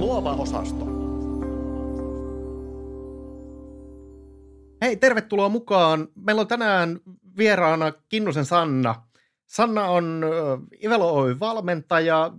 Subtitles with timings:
[0.00, 0.86] Luova osasto.
[4.82, 6.08] Hei, tervetuloa mukaan.
[6.14, 7.00] Meillä on tänään
[7.36, 9.02] vieraana Kinnusen Sanna.
[9.46, 10.24] Sanna on
[10.84, 12.32] Ivelo Oy valmentaja,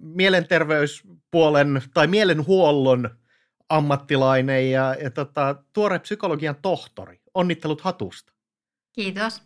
[0.00, 3.10] mielenterveyspuolen tai mielenhuollon
[3.68, 7.20] ammattilainen ja, ja tota, tuore psykologian tohtori.
[7.34, 8.32] Onnittelut hatusta.
[8.92, 9.42] Kiitos.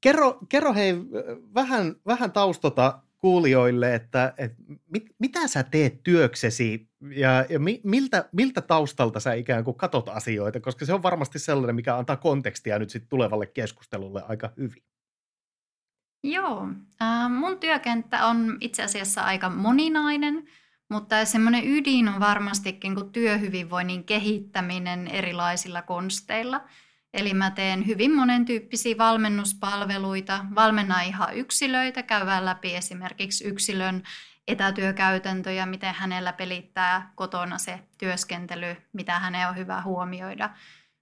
[0.00, 0.94] Kerro, kerro hei
[1.54, 8.28] vähän, vähän taustota kuulijoille, että, että mit, mitä sä teet työksesi ja, ja mi, miltä,
[8.32, 12.78] miltä taustalta sä ikään kuin katot asioita, koska se on varmasti sellainen, mikä antaa kontekstia
[12.78, 14.82] nyt sitten tulevalle keskustelulle aika hyvin.
[16.24, 16.68] Joo,
[17.02, 20.44] äh, mun työkenttä on itse asiassa aika moninainen,
[20.88, 26.60] mutta semmoinen ydin on varmastikin kuin työhyvinvoinnin kehittäminen erilaisilla konsteilla–
[27.14, 34.02] Eli mä teen hyvin monentyyppisiä valmennuspalveluita, valmennan ihan yksilöitä, käydään läpi esimerkiksi yksilön
[34.48, 40.50] etätyökäytäntöjä, miten hänellä pelittää kotona se työskentely, mitä hänen on hyvä huomioida.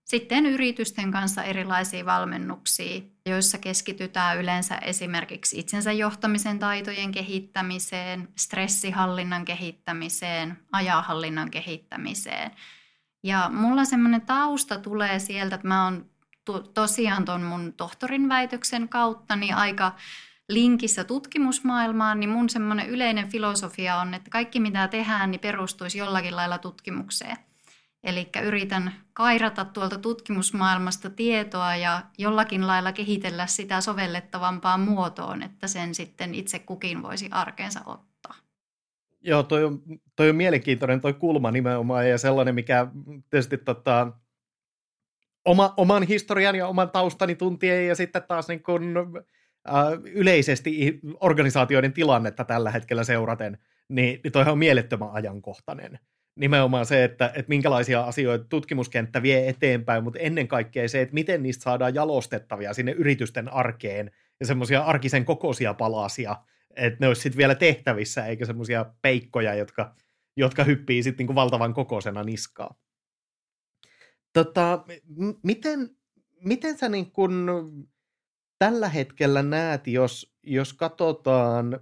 [0.05, 10.59] Sitten yritysten kanssa erilaisia valmennuksia, joissa keskitytään yleensä esimerkiksi itsensä johtamisen taitojen kehittämiseen, stressihallinnan kehittämiseen,
[10.73, 12.51] ajahallinnan kehittämiseen–
[13.23, 16.07] ja mulla semmoinen tausta tulee sieltä, että mä oon
[16.45, 19.93] to, tosiaan tuon mun tohtorin väitöksen kautta niin aika
[20.49, 26.37] linkissä tutkimusmaailmaan, niin mun semmoinen yleinen filosofia on, että kaikki mitä tehdään, niin perustuisi jollakin
[26.37, 27.37] lailla tutkimukseen.
[28.05, 35.95] Eli yritän kairata tuolta tutkimusmaailmasta tietoa ja jollakin lailla kehitellä sitä sovellettavampaan muotoon, että sen
[35.95, 38.10] sitten itse kukin voisi arkeensa ottaa.
[39.21, 39.83] Joo, toi on,
[40.17, 42.87] toi on mielenkiintoinen toi kulma nimenomaan ja sellainen, mikä
[43.31, 44.13] tietysti tota,
[45.45, 48.95] oma, oman historian ja oman taustani tuntien ja sitten taas niin kun,
[49.69, 55.99] äh, yleisesti organisaatioiden tilannetta tällä hetkellä seuraten, niin, niin toihan on mielettömän ajankohtainen.
[56.37, 61.43] Nimenomaan se, että, että minkälaisia asioita tutkimuskenttä vie eteenpäin, mutta ennen kaikkea se, että miten
[61.43, 64.11] niistä saadaan jalostettavia sinne yritysten arkeen
[64.41, 66.37] ja semmoisia arkisen kokoisia palasia,
[66.77, 69.95] että ne olisi sitten vielä tehtävissä, eikä semmoisia peikkoja, jotka,
[70.37, 72.75] jotka hyppii sitten niinku valtavan kokoisena niskaa.
[74.33, 74.85] Tota,
[75.17, 75.97] m- miten,
[76.41, 77.51] miten sä niin kun
[78.59, 81.81] tällä hetkellä näet, jos, jos katsotaan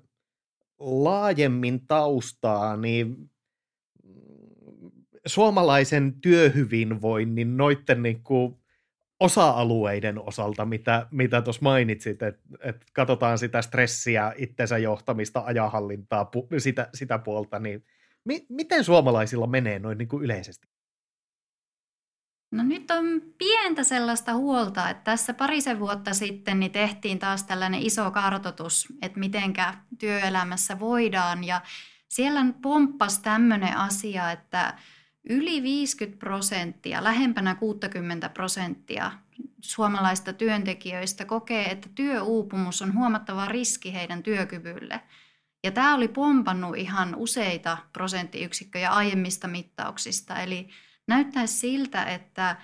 [0.79, 3.31] laajemmin taustaa, niin
[5.27, 8.58] suomalaisen työhyvinvoinnin noitten niin kuin
[9.21, 16.89] osa-alueiden osalta, mitä, mitä mainitsit, että et katsotaan sitä stressiä, itsensä johtamista, ajahallintaa, pu, sitä,
[16.95, 17.85] sitä puolta, niin
[18.25, 20.69] mi, miten suomalaisilla menee noin niin kuin yleisesti?
[22.53, 23.05] No nyt on
[23.39, 29.19] pientä sellaista huolta, että tässä parisen vuotta sitten niin tehtiin taas tällainen iso kartoitus, että
[29.19, 31.61] mitenkä työelämässä voidaan ja
[32.09, 34.75] siellä pomppasi tämmöinen asia, että
[35.31, 39.13] Yli 50 prosenttia, lähempänä 60 prosenttia
[39.61, 45.01] suomalaista työntekijöistä kokee, että työuupumus on huomattava riski heidän työkyvylle.
[45.65, 50.43] Ja tämä oli pompannut ihan useita prosenttiyksikköjä aiemmista mittauksista.
[50.43, 50.69] Eli
[51.07, 52.57] näyttäisi siltä, että,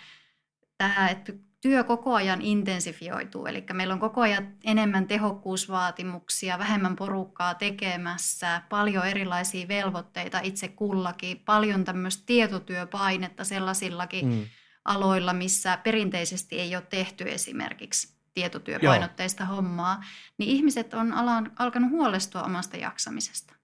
[0.79, 1.33] tämä, että
[1.65, 9.07] työ koko ajan intensifioituu, eli meillä on koko ajan enemmän tehokkuusvaatimuksia, vähemmän porukkaa tekemässä, paljon
[9.07, 14.45] erilaisia velvoitteita itse kullakin, paljon tämmöistä tietotyöpainetta sellaisillakin mm.
[14.85, 19.57] aloilla, missä perinteisesti ei ole tehty esimerkiksi tietotyöpainotteista Joo.
[19.57, 20.05] hommaa,
[20.39, 23.55] niin ihmiset on alan, alkanut huolestua omasta jaksamisesta.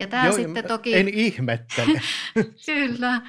[0.00, 0.96] Ja tämä Joo, sitten toki...
[0.96, 2.00] En ihmettele.
[2.66, 3.22] Kyllä.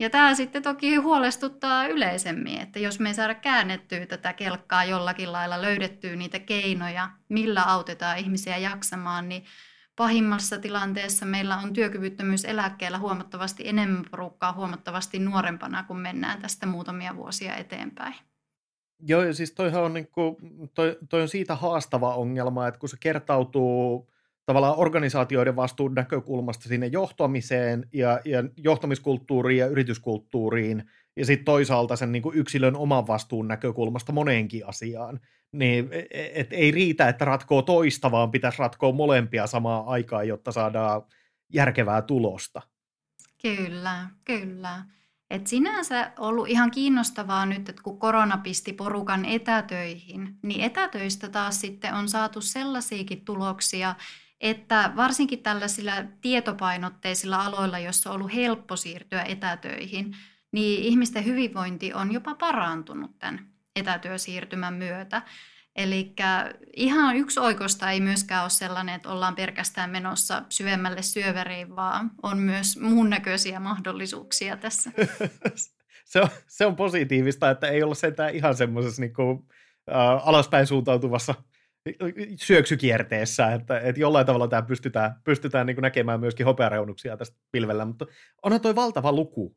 [0.00, 5.32] Ja tämä sitten toki huolestuttaa yleisemmin, että jos me ei saada käännettyä tätä kelkkaa jollakin
[5.32, 9.44] lailla, löydettyä niitä keinoja, millä autetaan ihmisiä jaksamaan, niin
[9.96, 17.56] pahimmassa tilanteessa meillä on työkyvyttömyyseläkkeellä huomattavasti enemmän porukkaa huomattavasti nuorempana, kun mennään tästä muutamia vuosia
[17.56, 18.14] eteenpäin.
[19.06, 20.36] Joo, ja siis toihan on, niin kuin,
[20.74, 24.09] toi, toi on siitä haastava ongelma, että kun se kertautuu
[24.50, 32.12] tavallaan organisaatioiden vastuun näkökulmasta sinne johtamiseen ja, ja johtamiskulttuuriin ja yrityskulttuuriin, ja sitten toisaalta sen
[32.12, 35.20] niin kuin yksilön oman vastuun näkökulmasta moneenkin asiaan.
[35.52, 40.28] Niin e, e, et ei riitä, että ratkoo toista, vaan pitäisi ratkoa molempia samaan aikaan,
[40.28, 41.02] jotta saadaan
[41.52, 42.62] järkevää tulosta.
[43.42, 44.84] Kyllä, kyllä.
[45.30, 51.60] Et sinänsä ollut ihan kiinnostavaa nyt, että kun korona pisti porukan etätöihin, niin etätöistä taas
[51.60, 53.94] sitten on saatu sellaisiakin tuloksia,
[54.40, 60.16] että varsinkin tällaisilla tietopainotteisilla aloilla, joissa on ollut helppo siirtyä etätöihin,
[60.52, 63.46] niin ihmisten hyvinvointi on jopa parantunut tämän
[63.76, 65.22] etätyösiirtymän myötä.
[65.76, 66.14] Eli
[66.76, 72.38] ihan yksi oikosta ei myöskään ole sellainen, että ollaan pelkästään menossa syvemmälle syöveriin, vaan on
[72.38, 74.90] myös muun näköisiä mahdollisuuksia tässä.
[76.04, 79.48] se, on, se on positiivista, että ei olla sentään ihan semmoisessa niin kuin,
[79.90, 81.34] äh, alaspäin suuntautuvassa
[82.36, 88.06] syöksykierteessä, että, että jollain tavalla tämä pystytään, pystytään niin näkemään myöskin hopeareunuksia tästä pilvellä, mutta
[88.42, 89.54] onhan toi valtava luku,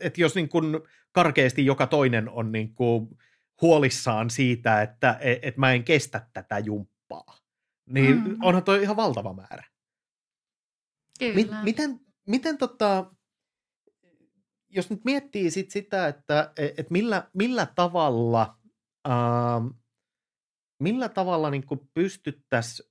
[0.00, 0.80] että jos niin kuin
[1.12, 3.08] karkeasti joka toinen on niin kuin
[3.62, 7.36] huolissaan siitä, että et mä en kestä tätä jumppaa,
[7.86, 8.36] niin mm.
[8.42, 9.64] onhan toi ihan valtava määrä.
[11.18, 11.60] Kyllä.
[11.60, 13.12] M- miten, miten tota,
[14.68, 18.56] jos nyt miettii sit sitä, että et millä, millä tavalla,
[19.08, 19.81] ähm,
[20.82, 21.64] millä tavalla niin
[21.94, 22.88] pystyttäisiin,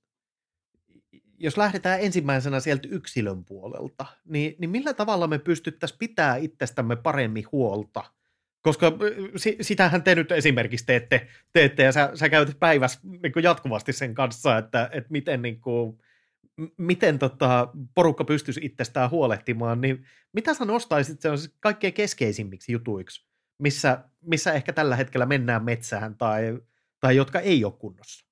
[1.38, 7.44] jos lähdetään ensimmäisenä sieltä yksilön puolelta, niin, niin millä tavalla me pystyttäisiin pitää itsestämme paremmin
[7.52, 8.04] huolta–
[8.62, 8.92] koska
[9.60, 14.58] sitähän te nyt esimerkiksi teette, teette ja sä, sä käytät päivässä niin jatkuvasti sen kanssa,
[14.58, 15.98] että, että miten, niin kuin,
[16.76, 23.26] miten tota, porukka pystyisi itsestään huolehtimaan, niin mitä sä nostaisit on kaikkein keskeisimmiksi jutuiksi,
[23.58, 26.58] missä, missä ehkä tällä hetkellä mennään metsään tai,
[27.02, 28.26] tai jotka ei ole kunnossa?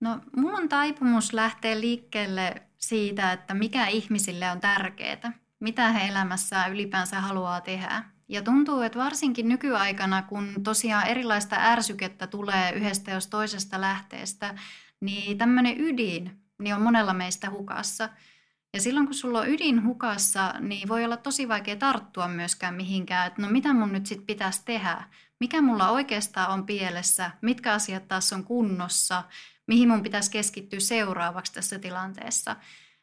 [0.00, 6.72] No, mulla on taipumus lähteä liikkeelle siitä, että mikä ihmisille on tärkeää mitä he elämässään
[6.72, 8.04] ylipäänsä haluaa tehdä.
[8.28, 14.54] Ja tuntuu, että varsinkin nykyaikana, kun tosiaan erilaista ärsykettä tulee yhdestä jos toisesta lähteestä,
[15.00, 18.08] niin tämmöinen ydin niin on monella meistä hukassa.
[18.74, 23.26] Ja silloin kun sulla on ydin hukassa, niin voi olla tosi vaikea tarttua myöskään mihinkään,
[23.26, 25.04] että no mitä mun nyt sitten pitäisi tehdä,
[25.40, 29.24] mikä mulla oikeastaan on pielessä, mitkä asiat taas on kunnossa,
[29.66, 32.56] mihin mun pitäisi keskittyä seuraavaksi tässä tilanteessa.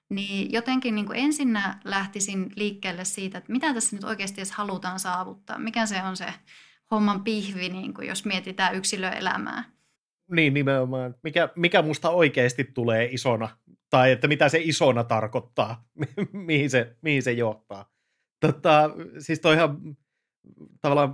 [0.10, 5.00] Niin jotenkin niin kuin ensinnä lähtisin liikkeelle siitä, että mitä tässä nyt oikeasti edes halutaan
[5.00, 5.60] saavuttaa.
[5.60, 6.26] Mikä se on se
[6.92, 9.64] homman pihvi, niin kuin jos mietitään yksilöelämää.
[10.32, 11.16] Niin, nimenomaan.
[11.24, 13.50] Mikä, mikä musta oikeasti tulee isona,
[13.90, 15.86] tai että mitä se isona tarkoittaa,
[16.32, 17.92] mihin se, mihin se johtaa.
[18.40, 18.90] Tota,
[19.20, 19.98] siis toihan
[20.82, 21.14] tavallaan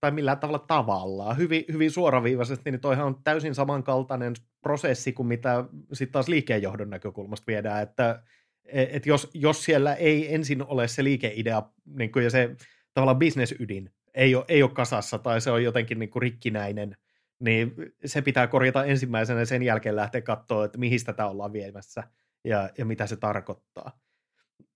[0.00, 5.64] tai millään tavalla tavallaan, hyvin, hyvin suoraviivaisesti, niin toihan on täysin samankaltainen prosessi kuin mitä
[5.92, 8.22] sitten taas liikkeenjohdon näkökulmasta viedään, että
[8.64, 12.56] et jos, jos siellä ei ensin ole se liikeidea niin kuin ja se
[12.94, 16.96] tavallaan bisnesydin ei ole, ei ole kasassa tai se on jotenkin niin kuin rikkinäinen,
[17.38, 22.02] niin se pitää korjata ensimmäisenä ja sen jälkeen lähteä katsoa, että mihin tätä ollaan viemässä
[22.44, 24.00] ja, ja mitä se tarkoittaa.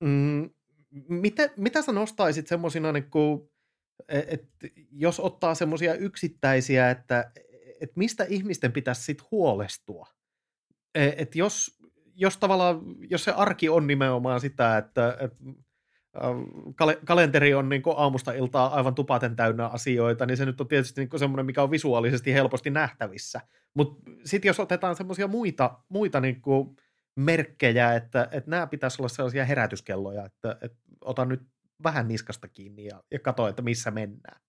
[0.00, 0.50] Mm,
[1.08, 3.59] mitä, mitä sä nostaisit semmoisina niin kuin, E,
[4.08, 4.44] et
[4.92, 7.32] jos ottaa semmoisia yksittäisiä, että
[7.80, 10.06] et mistä ihmisten pitäisi sitten huolestua.
[10.94, 11.80] E, et jos,
[12.14, 12.80] jos tavallaan,
[13.10, 15.32] jos se arki on nimenomaan sitä, että et,
[16.74, 21.00] kal- kalenteri on niin aamusta iltaa aivan tupaten täynnä asioita, niin se nyt on tietysti
[21.00, 23.40] niin semmoinen, mikä on visuaalisesti helposti nähtävissä.
[23.74, 26.42] Mutta sitten jos otetaan semmoisia muita, muita niin
[27.16, 31.42] merkkejä, että, että nämä pitäisi olla sellaisia herätyskelloja, että, että ota nyt
[31.82, 34.40] vähän niskasta kiinni ja, ja katsoa, että missä mennään.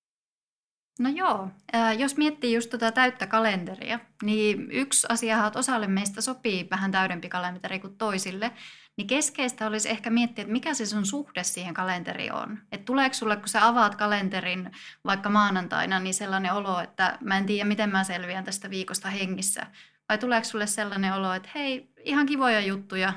[0.99, 6.21] No joo, äh, jos miettii just tuota täyttä kalenteria, niin yksi asia, että osalle meistä
[6.21, 8.51] sopii vähän täydempi kalenteri kuin toisille,
[8.97, 12.59] niin keskeistä olisi ehkä miettiä, että mikä se sun suhde siihen kalenteriin on.
[12.71, 14.71] Että tuleeko sulle, kun sä avaat kalenterin
[15.05, 19.67] vaikka maanantaina, niin sellainen olo, että mä en tiedä, miten mä selviän tästä viikosta hengissä.
[20.09, 23.13] Vai tuleeko sulle sellainen olo, että hei, ihan kivoja juttuja,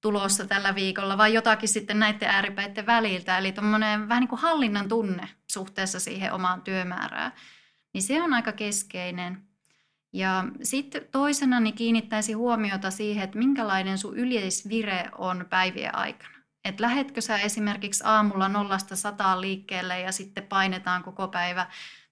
[0.00, 3.38] tulossa tällä viikolla vai jotakin sitten näiden ääripäiden väliltä.
[3.38, 7.32] Eli tuommoinen vähän niin kuin hallinnan tunne suhteessa siihen omaan työmäärään.
[7.94, 9.42] Niin se on aika keskeinen.
[10.12, 16.38] Ja sitten toisena niin kiinnittäisi huomiota siihen, että minkälainen sun yleisvire on päivien aikana.
[16.64, 21.66] Että lähetkö sä esimerkiksi aamulla nollasta sataan liikkeelle ja sitten painetaan koko päivä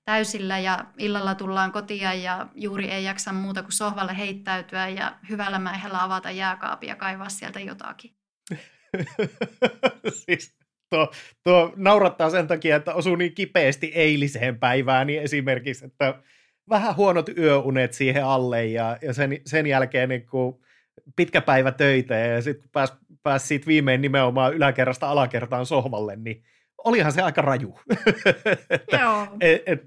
[0.06, 5.58] täysillä ja illalla tullaan kotiin ja juuri ei jaksa muuta kuin sohvalle heittäytyä ja hyvällä
[5.58, 8.10] mäihällä avata jääkaapia ja kaivaa sieltä jotakin.
[10.26, 10.56] siis
[10.90, 11.12] tuo,
[11.44, 16.22] tuo naurattaa sen takia, että osuu niin kipeästi eiliseen päivään, niin esimerkiksi, että
[16.68, 20.56] vähän huonot yöunet siihen alle ja, ja sen, sen jälkeen niin kuin
[21.16, 26.44] pitkä päivä töitä ja sitten pääsi pääs siitä viimein nimenomaan yläkerrasta alakertaan sohvalle, niin
[26.84, 27.78] olihan se aika raju.
[28.70, 29.26] että, Joo.
[29.40, 29.84] Et, et,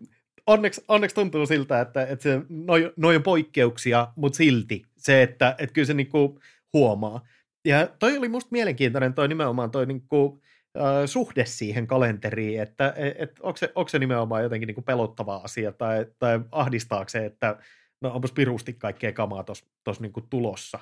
[0.48, 5.55] onneksi, onneksi tuntuu siltä, että, että se, noin noi on poikkeuksia, mutta silti se, että,
[5.58, 6.39] että kyllä se niinku
[6.74, 7.22] huomaa.
[7.65, 10.41] Ja toi oli musta mielenkiintoinen toi nimenomaan toi niinku,
[10.77, 15.36] äh, suhde siihen kalenteriin, että et, et, onko, se, onko se nimenomaan jotenkin niinku pelottava
[15.43, 17.58] asia tai, tai ahdistaako se, että
[18.01, 20.79] no onpas pirusti kaikkea kamaa tuossa niinku tulossa.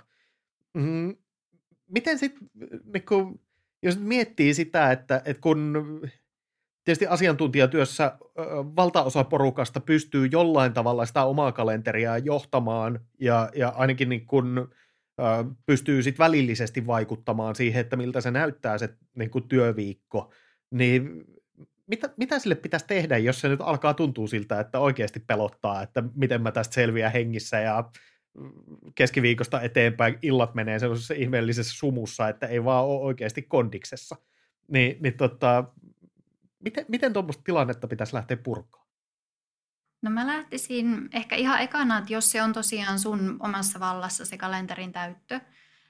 [0.73, 1.15] Mm,
[1.87, 2.49] miten sitten,
[2.93, 3.39] niinku,
[3.83, 6.01] jos miettii sitä, että, että kun
[6.83, 8.17] tietysti asiantuntijatyössä
[8.75, 14.69] valtaosa porukasta pystyy jollain tavalla sitä omaa kalenteriaa johtamaan ja, ja ainakin niin kun,
[15.65, 20.33] pystyy sit välillisesti vaikuttamaan siihen, että miltä se näyttää se niin kun työviikko,
[20.71, 21.23] niin
[21.87, 26.03] mitä, mitä sille pitäisi tehdä, jos se nyt alkaa tuntua siltä, että oikeasti pelottaa, että
[26.15, 27.91] miten mä tästä selviän hengissä ja
[28.95, 34.15] keskiviikosta eteenpäin illat menee sellaisessa ihmeellisessä sumussa, että ei vaan ole oikeasti kondiksessa.
[34.67, 35.63] Niin, niin tota,
[36.63, 38.87] miten, miten tuommoista tilannetta pitäisi lähteä purkaa?
[40.01, 44.37] No mä lähtisin ehkä ihan ekana, että jos se on tosiaan sun omassa vallassa se
[44.37, 45.39] kalenterin täyttö,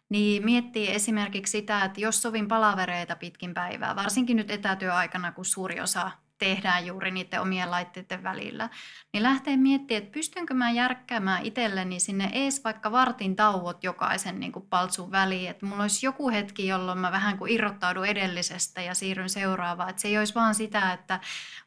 [0.09, 5.81] niin miettii esimerkiksi sitä, että jos sovin palavereita pitkin päivää, varsinkin nyt etätyöaikana, kun suuri
[5.81, 8.69] osa tehdään juuri niiden omien laitteiden välillä,
[9.13, 14.51] niin lähtee miettimään, että pystynkö mä järkkäämään itselleni sinne ees vaikka vartin tauot jokaisen niin
[14.51, 18.93] kuin paltsun väliin, että mulla olisi joku hetki, jolloin mä vähän kuin irrottaudun edellisestä ja
[18.93, 21.19] siirryn seuraavaan, että se ei olisi vaan sitä, että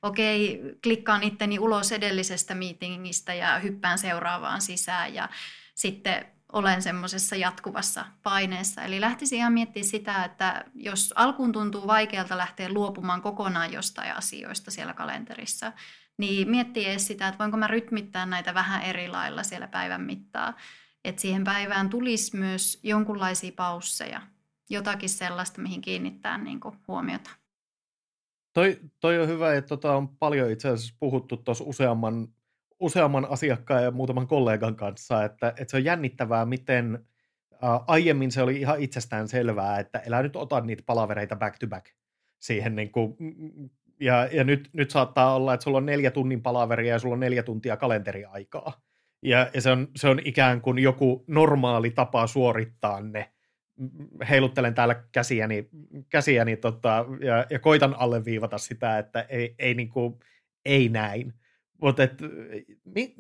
[0.02, 5.28] okei, klikkaan itteni ulos edellisestä meetingistä ja hyppään seuraavaan sisään ja
[5.74, 8.82] sitten olen semmoisessa jatkuvassa paineessa.
[8.82, 14.70] Eli lähtisi ihan miettimään sitä, että jos alkuun tuntuu vaikealta lähteä luopumaan kokonaan jostain asioista
[14.70, 15.72] siellä kalenterissa,
[16.18, 20.56] niin miettii edes sitä, että voinko mä rytmittää näitä vähän eri lailla siellä päivän mittaa.
[21.04, 24.22] Että siihen päivään tulisi myös jonkunlaisia pausseja,
[24.70, 27.30] jotakin sellaista, mihin kiinnittää niin kuin huomiota.
[28.52, 32.28] Toi, toi on hyvä, että tota on paljon itse asiassa puhuttu tuossa useamman
[32.80, 37.06] useamman asiakkaan ja muutaman kollegan kanssa, että, että se on jännittävää, miten
[37.62, 41.66] ää, aiemmin se oli ihan itsestään selvää, että elä nyt ota niitä palavereita back to
[41.66, 41.86] back
[42.38, 43.16] siihen niin kuin,
[44.00, 47.20] ja, ja nyt, nyt saattaa olla, että sulla on neljä tunnin palaveria ja sulla on
[47.20, 48.80] neljä tuntia kalenteriaikaa.
[49.22, 53.30] Ja, ja se, on, se on ikään kuin joku normaali tapa suorittaa ne.
[54.28, 55.68] Heiluttelen täällä käsiäni,
[56.08, 60.18] käsiäni tota, ja, ja koitan alleviivata sitä, että ei, ei, niin kuin,
[60.64, 61.34] ei näin.
[61.80, 62.02] Mutta
[62.84, 63.14] mi,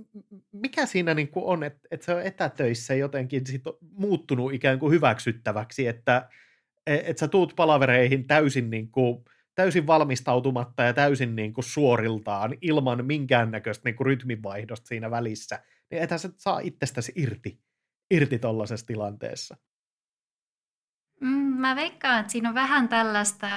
[0.52, 4.78] mikä siinä niin kuin on, että et se on etätöissä jotenkin sit on muuttunut ikään
[4.78, 6.28] kuin hyväksyttäväksi, että
[6.86, 9.24] et, et sä tuut palavereihin täysin, niin kuin,
[9.54, 16.02] täysin valmistautumatta ja täysin niin kuin suoriltaan ilman minkäännäköistä niin kuin rytminvaihdosta siinä välissä, niin
[16.02, 17.60] ethän sä saa itsestäsi irti,
[18.10, 19.56] irti tuollaisessa tilanteessa.
[21.20, 23.48] Mm, mä veikkaan, että siinä on vähän tällaista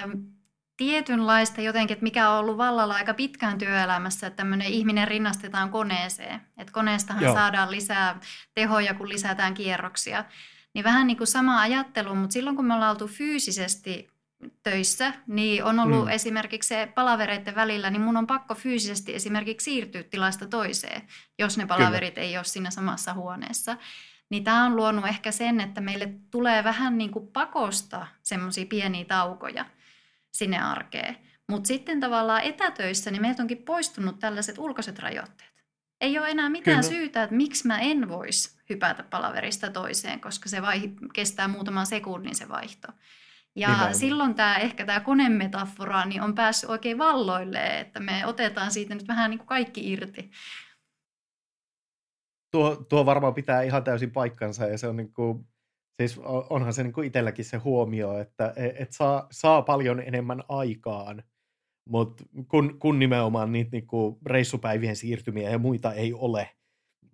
[0.83, 6.41] tietynlaista jotenkin, että mikä on ollut vallalla aika pitkään työelämässä, että tämmöinen ihminen rinnastetaan koneeseen.
[6.57, 7.33] Että koneestahan Joo.
[7.33, 8.19] saadaan lisää
[8.53, 10.25] tehoja, kun lisätään kierroksia.
[10.73, 14.09] Niin vähän niin kuin sama ajattelu, mutta silloin kun me ollaan oltu fyysisesti
[14.63, 16.11] töissä, niin on ollut mm.
[16.11, 21.01] esimerkiksi se palavereiden välillä, niin mun on pakko fyysisesti esimerkiksi siirtyä tilasta toiseen,
[21.39, 22.27] jos ne palaverit Kyllä.
[22.27, 23.77] ei ole siinä samassa huoneessa.
[24.29, 29.05] Niin tämä on luonut ehkä sen, että meille tulee vähän niin kuin pakosta semmoisia pieniä
[29.05, 29.65] taukoja–
[30.33, 31.17] sinne arkeen.
[31.49, 35.53] Mutta sitten tavallaan etätöissä, niin meiltä onkin poistunut tällaiset ulkoiset rajoitteet.
[36.01, 36.95] Ei ole enää mitään Kyllä.
[36.95, 42.35] syytä, että miksi mä en voisi hypätä palaverista toiseen, koska se vai, kestää muutaman sekunnin
[42.35, 42.87] se vaihto.
[43.55, 43.95] Ja Nimenomaan.
[43.95, 49.07] silloin tämä ehkä tämä konemetafora niin on päässyt oikein valloille, että me otetaan siitä nyt
[49.07, 50.31] vähän niin kuin kaikki irti.
[52.51, 55.47] Tuo, tuo varmaan pitää ihan täysin paikkansa ja se on niin kuin
[55.99, 56.19] Siis
[56.49, 61.23] onhan se niin kuin itselläkin se huomio, että e, et saa, saa paljon enemmän aikaan,
[61.89, 66.49] mutta kun, kun nimenomaan niitä niin kuin reissupäivien siirtymiä ja muita ei ole.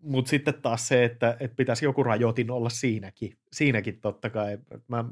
[0.01, 4.57] Mutta sitten taas se, että, että pitäisi joku rajoitin olla siinäkin, siinäkin totta kai.
[4.87, 5.05] Mä,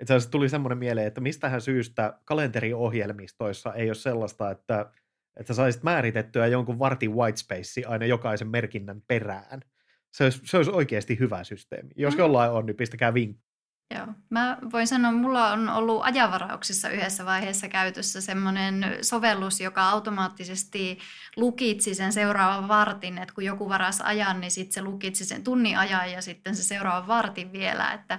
[0.00, 4.90] itse asiassa tuli semmoinen mieleen, että mistähän syystä kalenteriohjelmistoissa ei ole sellaista, että,
[5.36, 9.60] että saisit määritettyä jonkun vartin whitespace aina jokaisen merkinnän perään–
[10.12, 11.90] se olisi, se olisi oikeasti hyvä systeemi.
[11.96, 12.18] Jos mm.
[12.18, 13.48] jollain on, niin pistäkää vinkki.
[13.94, 14.06] Joo.
[14.30, 20.98] Mä voin sanoa, että mulla on ollut ajanvarauksissa yhdessä vaiheessa käytössä semmoinen sovellus, joka automaattisesti
[21.36, 25.78] lukitsi sen seuraavan vartin, että kun joku varas ajan, niin sitten se lukitsi sen tunnin
[25.78, 28.18] ajan ja sitten se seuraavan vartin vielä, että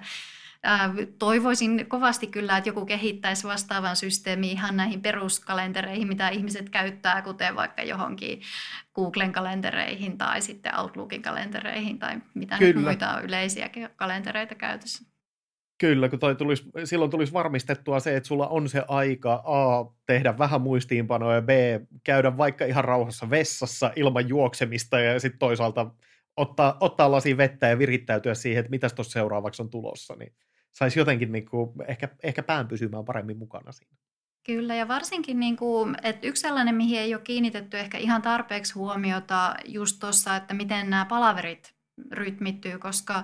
[1.20, 7.56] toivoisin kovasti kyllä, että joku kehittäisi vastaavan systeemiin ihan näihin peruskalentereihin, mitä ihmiset käyttää, kuten
[7.56, 8.42] vaikka johonkin
[8.96, 15.10] Googlen kalentereihin tai sitten Outlookin kalentereihin tai mitä nyt muita on yleisiä kalentereita käytössä.
[15.78, 20.38] Kyllä, kun toi tulisi, silloin tulisi varmistettua se, että sulla on se aika A, tehdä
[20.38, 21.50] vähän muistiinpanoja ja B,
[22.04, 25.92] käydä vaikka ihan rauhassa vessassa ilman juoksemista ja sitten toisaalta
[26.38, 30.16] ottaa, ottaa lasi vettä ja virittäytyä siihen, että mitä tuossa seuraavaksi on tulossa.
[30.16, 30.34] Niin
[30.72, 33.96] saisi jotenkin niin kuin, ehkä, ehkä pään pysymään paremmin mukana siinä.
[34.44, 38.74] Kyllä, ja varsinkin, niin kuin, että yksi sellainen, mihin ei ole kiinnitetty ehkä ihan tarpeeksi
[38.74, 41.74] huomiota just tuossa, että miten nämä palaverit
[42.12, 43.24] rytmittyy, koska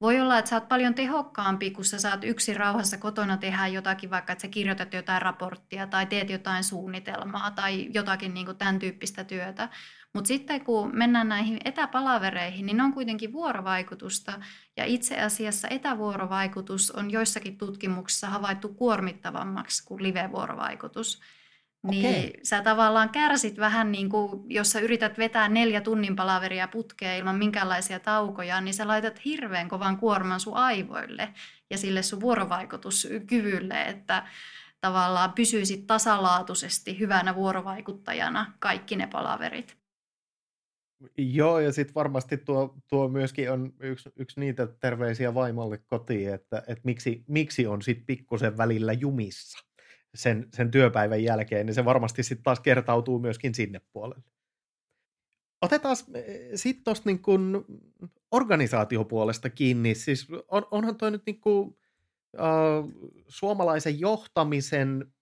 [0.00, 4.10] voi olla, että sä oot paljon tehokkaampi, kun sä saat yksin rauhassa kotona tehdä jotakin,
[4.10, 8.78] vaikka että sä kirjoitat jotain raporttia tai teet jotain suunnitelmaa tai jotakin niin kuin tämän
[8.78, 9.68] tyyppistä työtä.
[10.14, 14.40] Mutta sitten kun mennään näihin etäpalavereihin, niin ne on kuitenkin vuorovaikutusta.
[14.76, 21.20] Ja itse asiassa etävuorovaikutus on joissakin tutkimuksissa havaittu kuormittavammaksi kuin live-vuorovaikutus.
[21.90, 27.18] Niin sä tavallaan kärsit vähän niin kuin, jos sä yrität vetää neljä tunnin palaveria putkeen
[27.18, 31.34] ilman minkäänlaisia taukoja, niin sä laitat hirveän kovan kuorman sun aivoille
[31.70, 34.26] ja sille sun vuorovaikutuskyvylle, että
[34.80, 39.83] tavallaan pysyisit tasalaatuisesti hyvänä vuorovaikuttajana kaikki ne palaverit.
[41.18, 46.58] Joo, ja sitten varmasti tuo, tuo myöskin on yksi, yksi niitä terveisiä vaimolle kotiin, että,
[46.58, 49.58] että miksi, miksi on sitten pikkusen välillä jumissa
[50.14, 54.24] sen, sen työpäivän jälkeen, niin se varmasti sitten taas kertautuu myöskin sinne puolelle.
[55.62, 57.64] Otetaan eh, sitten tuosta niin kun
[58.30, 59.94] organisaatiopuolesta kiinni.
[59.94, 61.76] Siis on, onhan toi nyt niin kuin,
[62.38, 65.12] äh, suomalaisen johtamisen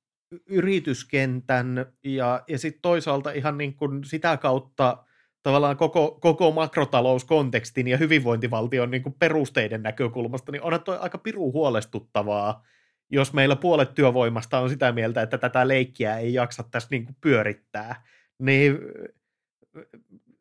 [0.47, 5.05] yrityskentän ja, ja sitten toisaalta ihan niin kuin sitä kautta
[5.43, 11.53] tavallaan koko, koko makrotalouskontekstin ja hyvinvointivaltion niin kuin perusteiden näkökulmasta, niin onhan toi aika piru
[11.53, 12.65] huolestuttavaa,
[13.11, 17.17] jos meillä puolet työvoimasta on sitä mieltä, että tätä leikkiä ei jaksa tässä niin kuin
[17.21, 18.05] pyörittää,
[18.39, 18.79] niin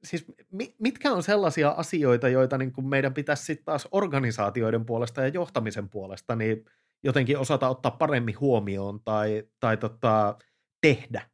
[0.04, 0.26] siis
[0.80, 5.90] mitkä on sellaisia asioita, joita niin kuin meidän pitäisi sitten taas organisaatioiden puolesta ja johtamisen
[5.90, 6.66] puolesta niin
[7.04, 10.38] jotenkin osata ottaa paremmin huomioon tai, tai tota,
[10.82, 11.30] tehdä?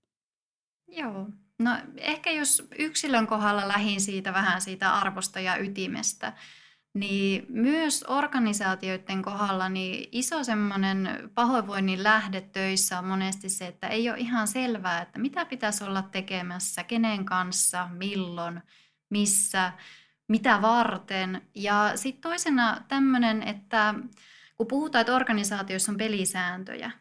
[0.88, 1.28] Joo,
[1.60, 6.34] no ehkä jos yksilön kohdalla lähin siitä vähän siitä arvosta ja ytimestä,
[6.94, 14.10] niin myös organisaatioiden kohdalla niin iso semmoinen pahoinvoinnin lähde töissä on monesti se, että ei
[14.10, 18.62] ole ihan selvää, että mitä pitäisi olla tekemässä, kenen kanssa, milloin,
[19.10, 19.72] missä,
[20.28, 21.42] mitä varten.
[21.56, 23.94] Ja sitten toisena tämmöinen, että
[24.58, 26.92] kun puhutaan, että organisaatioissa on pelisääntöjä,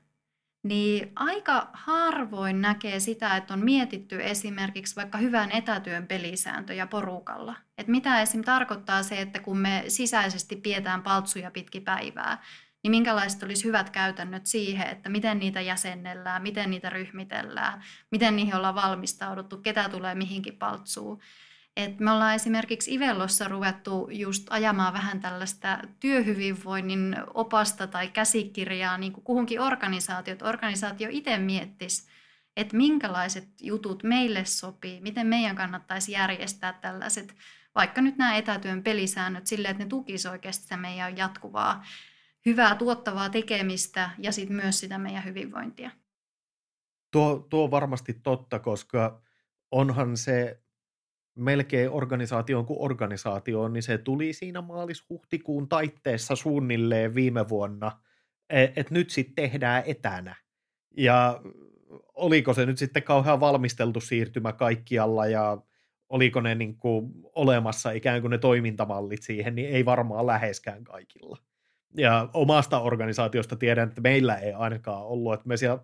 [0.68, 7.56] niin aika harvoin näkee sitä, että on mietitty esimerkiksi vaikka hyvän etätyön pelisääntöjä porukalla.
[7.78, 8.44] Että mitä esim.
[8.44, 12.42] tarkoittaa se, että kun me sisäisesti pidetään paltsuja pitki päivää,
[12.82, 18.54] niin minkälaiset olisi hyvät käytännöt siihen, että miten niitä jäsennellään, miten niitä ryhmitellään, miten niihin
[18.54, 21.20] ollaan valmistauduttu, ketä tulee mihinkin paltsuun.
[21.76, 29.12] Et me ollaan esimerkiksi Ivellossa ruvettu just ajamaan vähän tällaista työhyvinvoinnin opasta tai käsikirjaa niin
[29.12, 30.36] kuin kuhunkin organisaatio.
[30.42, 32.08] Organisaatio itse miettisi,
[32.56, 37.34] että minkälaiset jutut meille sopii, miten meidän kannattaisi järjestää tällaiset,
[37.74, 41.84] vaikka nyt nämä etätyön pelisäännöt sille, että ne tukisivat oikeasti sitä meidän jatkuvaa
[42.46, 45.90] hyvää tuottavaa tekemistä ja sitten myös sitä meidän hyvinvointia.
[47.10, 49.22] Tuo, tuo on varmasti totta, koska
[49.70, 50.62] onhan se
[51.36, 57.92] melkein organisaatioon kuin organisaatioon, niin se tuli siinä maalis-huhtikuun taitteessa suunnilleen viime vuonna,
[58.50, 60.36] että et nyt sitten tehdään etänä.
[60.96, 61.40] Ja
[62.14, 65.58] oliko se nyt sitten kauhean valmisteltu siirtymä kaikkialla ja
[66.08, 71.38] oliko ne niin kuin olemassa ikään kuin ne toimintamallit siihen, niin ei varmaan läheskään kaikilla.
[71.96, 75.82] Ja omasta organisaatiosta tiedän, että meillä ei ainakaan ollut, että me sieltä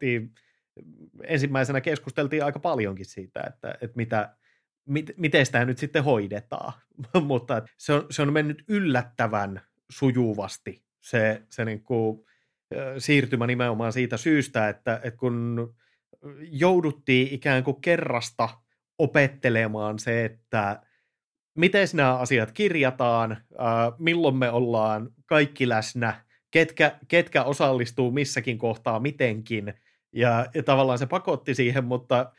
[1.24, 4.36] ensimmäisenä keskusteltiin aika paljonkin siitä, että, että mitä,
[4.86, 6.72] mit, miten sitä nyt sitten hoidetaan.
[7.22, 12.24] Mutta se on, se on mennyt yllättävän sujuvasti se, se niin kuin,
[12.98, 15.74] siirtymä nimenomaan siitä syystä, että, että kun
[16.50, 18.48] jouduttiin ikään kuin kerrasta
[18.98, 20.82] opettelemaan se, että
[21.54, 23.36] miten nämä asiat kirjataan,
[23.98, 29.74] milloin me ollaan kaikki läsnä, ketkä, ketkä osallistuu missäkin kohtaa mitenkin,
[30.12, 32.32] ja, ja tavallaan se pakotti siihen, mutta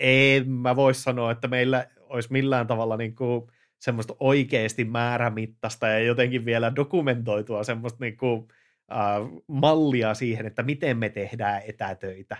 [0.00, 3.46] en mä voi sanoa, että meillä olisi millään tavalla niin kuin
[3.78, 8.48] semmoista oikeasti määrämittaista ja jotenkin vielä dokumentoitua semmoista niin kuin,
[8.92, 12.36] äh, mallia siihen, että miten me tehdään etätöitä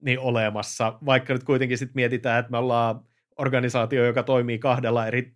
[0.00, 3.00] niin olemassa, vaikka nyt kuitenkin sitten mietitään, että me ollaan
[3.38, 5.34] organisaatio, joka toimii kahdella eri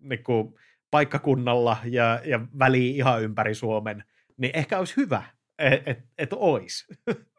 [0.00, 0.54] niin kuin,
[0.90, 4.04] paikkakunnalla ja, ja väliin ihan ympäri Suomen,
[4.36, 5.22] niin ehkä olisi hyvä,
[5.58, 6.84] että et, et olisi.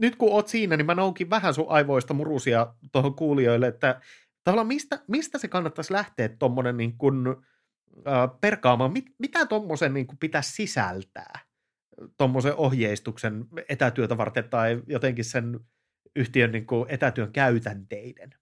[0.00, 4.00] nyt kun oot siinä, niin mä noukin vähän sun aivoista murusia tuohon kuulijoille, että
[4.44, 7.26] tavallaan mistä, mistä se kannattaisi lähteä tuommoinen niin kuin,
[8.08, 11.38] äh, perkaamaan, mit, mitä tuommoisen niin pitäisi sisältää,
[12.18, 15.60] tuommoisen ohjeistuksen etätyötä varten tai jotenkin sen
[16.16, 18.34] yhtiön niin kuin etätyön käytänteiden?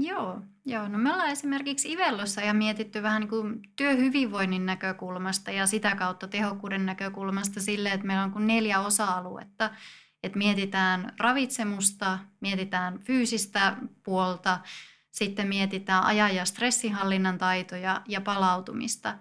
[0.00, 0.88] Joo, joo.
[0.88, 6.28] No me ollaan esimerkiksi Ivellossa ja mietitty vähän niin kuin työhyvinvoinnin näkökulmasta ja sitä kautta
[6.28, 9.70] tehokkuuden näkökulmasta sille, että meillä on kuin neljä osa-aluetta
[10.22, 14.58] että mietitään ravitsemusta, mietitään fyysistä puolta,
[15.10, 19.18] sitten mietitään ajan ja stressinhallinnan taitoja ja palautumista.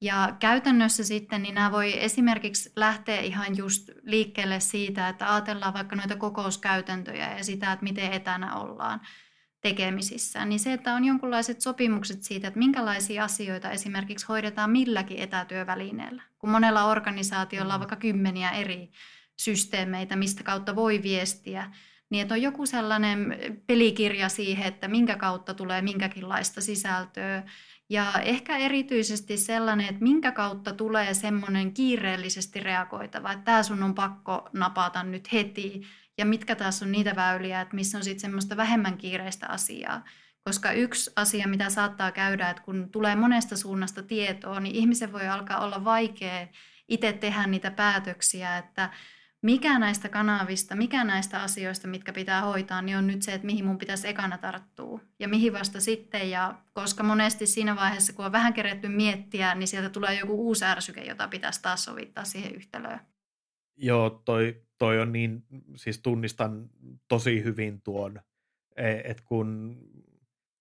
[0.00, 5.96] Ja käytännössä sitten niin nämä voi esimerkiksi lähteä ihan just liikkeelle siitä, että ajatellaan vaikka
[5.96, 9.00] noita kokouskäytäntöjä ja sitä, että miten etänä ollaan
[9.60, 16.22] tekemisissä, niin se, että on jonkinlaiset sopimukset siitä, että minkälaisia asioita esimerkiksi hoidetaan milläkin etätyövälineellä.
[16.38, 17.80] Kun monella organisaatiolla on mm.
[17.80, 18.90] vaikka kymmeniä eri
[19.36, 21.72] systeemeitä, mistä kautta voi viestiä,
[22.10, 27.42] niin että on joku sellainen pelikirja siihen, että minkä kautta tulee minkäkinlaista sisältöä.
[27.90, 33.94] Ja ehkä erityisesti sellainen, että minkä kautta tulee semmoinen kiireellisesti reagoitava, että tämä sun on
[33.94, 35.82] pakko napata nyt heti,
[36.18, 40.04] ja mitkä taas on niitä väyliä, että missä on sitten semmoista vähemmän kiireistä asiaa.
[40.44, 45.28] Koska yksi asia, mitä saattaa käydä, että kun tulee monesta suunnasta tietoa, niin ihmisen voi
[45.28, 46.46] alkaa olla vaikea
[46.88, 48.90] itse tehdä niitä päätöksiä, että
[49.46, 53.64] mikä näistä kanavista, mikä näistä asioista, mitkä pitää hoitaa, niin on nyt se, että mihin
[53.64, 56.30] mun pitäisi ekana tarttua ja mihin vasta sitten.
[56.30, 60.64] Ja koska monesti siinä vaiheessa, kun on vähän keretty miettiä, niin sieltä tulee joku uusi
[60.64, 63.00] ärsyke, jota pitäisi taas sovittaa siihen yhtälöön.
[63.76, 65.44] Joo, toi, toi on niin,
[65.76, 66.70] siis tunnistan
[67.08, 68.20] tosi hyvin tuon,
[68.76, 69.78] e, että kun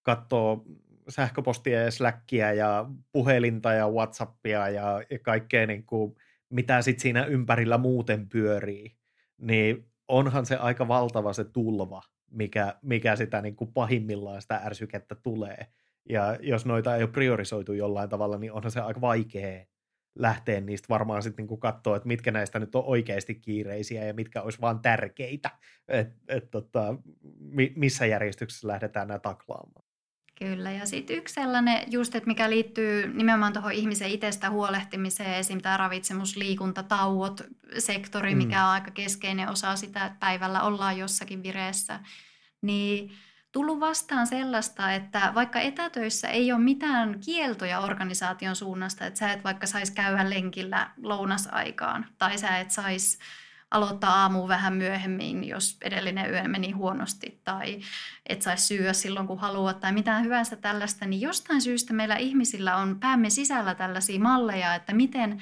[0.01, 0.65] katsoo
[1.09, 6.15] sähköpostia ja Slackia ja puhelinta ja Whatsappia ja, ja kaikkea niin kuin,
[6.49, 8.95] mitä sitten siinä ympärillä muuten pyörii,
[9.37, 15.15] niin onhan se aika valtava se tulva, mikä, mikä sitä niin kuin pahimmillaan sitä ärsykettä
[15.15, 15.67] tulee.
[16.09, 19.65] Ja jos noita ei ole priorisoitu jollain tavalla, niin onhan se aika vaikea
[20.15, 24.41] lähteä niistä varmaan sitten niin katsoa, että mitkä näistä nyt on oikeasti kiireisiä ja mitkä
[24.41, 25.49] olisi vaan tärkeitä,
[25.87, 26.95] että et, tota,
[27.75, 29.84] missä järjestyksessä lähdetään nämä taklaamaan.
[30.39, 35.61] Kyllä, ja sitten yksi sellainen just, että mikä liittyy nimenomaan tuohon ihmisen itsestä huolehtimiseen, esim.
[35.61, 37.41] tämä ravitsemus, liikunta, tauot,
[37.77, 38.37] sektori, mm.
[38.37, 41.99] mikä on aika keskeinen osa sitä, että päivällä ollaan jossakin vireessä,
[42.61, 43.11] niin
[43.51, 49.43] tullut vastaan sellaista, että vaikka etätöissä ei ole mitään kieltoja organisaation suunnasta, että sä et
[49.43, 53.17] vaikka saisi käydä lenkillä lounasaikaan, tai sä et saisi
[53.71, 57.79] aloittaa aamu vähän myöhemmin, jos edellinen yö meni huonosti tai
[58.29, 62.75] et saisi syödä silloin, kun haluat tai mitään hyvänsä tällaista, niin jostain syystä meillä ihmisillä
[62.75, 65.41] on päämme sisällä tällaisia malleja, että miten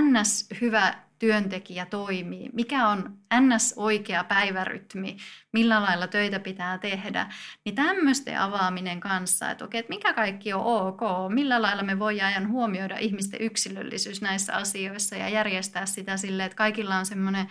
[0.00, 0.48] ns.
[0.60, 3.74] hyvä työntekijä toimii, mikä on ns.
[3.76, 5.16] oikea päivärytmi,
[5.52, 7.26] millä lailla töitä pitää tehdä,
[7.64, 12.48] niin tämmöisten avaaminen kanssa, että okei, että mikä kaikki on ok, millä lailla me voidaan
[12.48, 17.46] huomioida ihmisten yksilöllisyys näissä asioissa ja järjestää sitä silleen, että kaikilla on semmoinen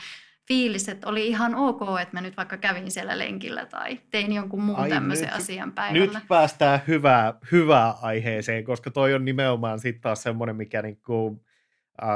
[0.48, 4.64] fiilis, että oli ihan ok, että mä nyt vaikka kävin siellä lenkillä tai tein jonkun
[4.64, 6.20] muun Ai, tämmöisen nyt, asian päivällä.
[6.20, 11.44] Nyt päästään hyvää, hyvää aiheeseen, koska toi on nimenomaan sitten taas semmoinen, mikä niinku,
[12.03, 12.10] äh,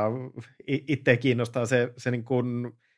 [0.67, 2.43] itse kiinnostaa se, se niinku,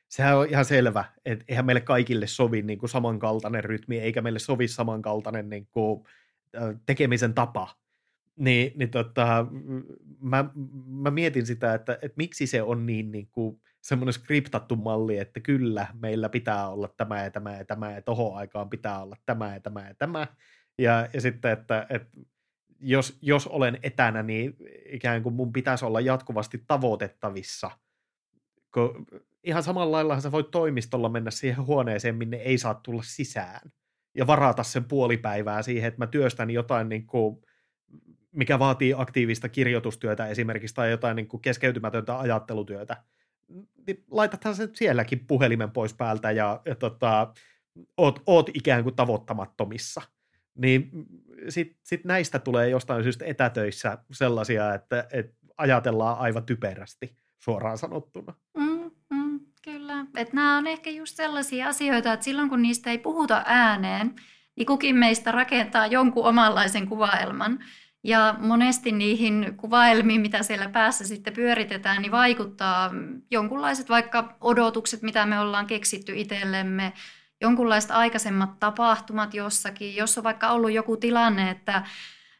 [0.07, 4.67] sehän on ihan selvä, että eihän meille kaikille sovi niinku samankaltainen rytmi, eikä meille sovi
[4.67, 6.07] samankaltainen niinku,
[6.85, 7.75] tekemisen tapa.
[8.35, 9.45] Niin, niin tota,
[10.21, 10.45] mä,
[10.85, 15.39] mä mietin sitä, että, että miksi se on niin, niin kuin, semmoinen skriptattu malli, että
[15.39, 19.53] kyllä, meillä pitää olla tämä ja tämä ja tämä, ja tohon aikaan pitää olla tämä
[19.53, 20.27] ja tämä ja tämä.
[20.77, 22.17] Ja, ja sitten, että, että
[22.81, 24.55] jos, jos olen etänä, niin
[24.91, 27.71] ikään kuin mun pitäisi olla jatkuvasti tavoitettavissa.
[28.73, 29.05] Kun
[29.43, 33.71] ihan samalla lailla sä voit toimistolla mennä siihen huoneeseen, minne ei saa tulla sisään.
[34.15, 37.41] Ja varata sen puolipäivää siihen, että mä työstän jotain niin kuin,
[38.31, 42.97] mikä vaatii aktiivista kirjoitustyötä esimerkiksi tai jotain niin kuin keskeytymätöntä ajattelutyötä
[43.87, 47.33] niin laitathan se sielläkin puhelimen pois päältä ja, ja tota,
[47.97, 50.01] oot, oot ikään kuin tavoittamattomissa.
[50.55, 50.89] Niin
[51.49, 58.33] sitten sit näistä tulee jostain syystä etätöissä sellaisia, että, että ajatellaan aivan typerästi suoraan sanottuna.
[58.57, 60.05] Mm, mm, kyllä.
[60.17, 64.15] Et nämä on ehkä just sellaisia asioita, että silloin kun niistä ei puhuta ääneen,
[64.55, 67.59] niin kukin meistä rakentaa jonkun omanlaisen kuvaelman.
[68.03, 72.91] Ja monesti niihin kuvaelmiin, mitä siellä päässä sitten pyöritetään, niin vaikuttaa
[73.31, 76.93] jonkunlaiset vaikka odotukset, mitä me ollaan keksitty itsellemme,
[77.41, 81.83] jonkunlaiset aikaisemmat tapahtumat jossakin, jos on vaikka ollut joku tilanne, että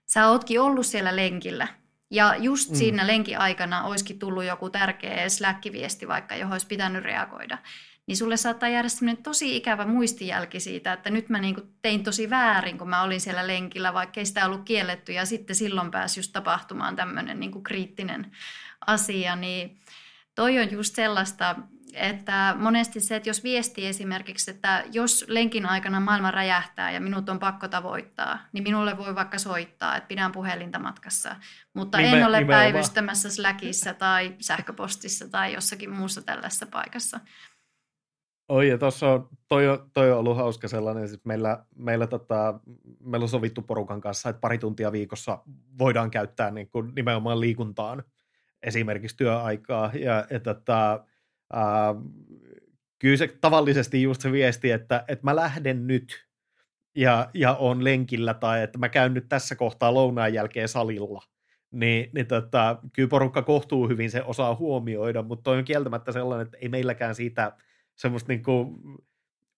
[0.06, 1.68] sä ootkin ollut siellä lenkillä,
[2.12, 2.76] ja just mm.
[2.76, 7.58] siinä lenkin aikana olisikin tullut joku tärkeä Slack-viesti vaikka, johon olisi pitänyt reagoida.
[8.08, 12.30] Niin sulle saattaa jäädä semmoinen tosi ikävä muistijälki siitä, että nyt mä niinku tein tosi
[12.30, 16.20] väärin, kun mä olin siellä lenkillä, vaikka ei sitä ollut kielletty, ja sitten silloin pääsi
[16.20, 18.32] just tapahtumaan tämmöinen niinku kriittinen
[18.88, 19.80] asia, niin
[20.36, 21.56] toi on just sellaista,
[21.93, 27.30] että monesti se, että jos viesti esimerkiksi, että jos lenkin aikana maailma räjähtää ja minut
[27.30, 31.36] on pakko tavoittaa, niin minulle voi vaikka soittaa, että pidän puhelinta matkassa,
[31.73, 37.19] mutta Nime, en ole päivystämässä Slackissa tai sähköpostissa tai jossakin muussa tällaisessa paikassa.
[38.49, 42.60] Oi, ja tuossa on, toi, toi on ollut hauska sellainen, siis meillä, meillä, tota,
[42.99, 45.39] meillä on sovittu porukan kanssa, että pari tuntia viikossa
[45.80, 48.04] voidaan käyttää niin kuin nimenomaan liikuntaan
[48.63, 49.91] esimerkiksi työaikaa.
[49.93, 51.06] Ja, ja tota,
[51.54, 51.96] ää,
[53.00, 56.30] kyllä se tavallisesti just se viesti, että, että mä lähden nyt
[56.96, 61.22] ja, ja on lenkillä tai että mä käyn nyt tässä kohtaa lounaan jälkeen salilla,
[61.72, 66.46] niin, niin tota, kyllä porukka kohtuu hyvin se osaa huomioida, mutta toi on kieltämättä sellainen,
[66.46, 67.58] että ei meilläkään siitä
[67.96, 68.78] semmoista niin kuin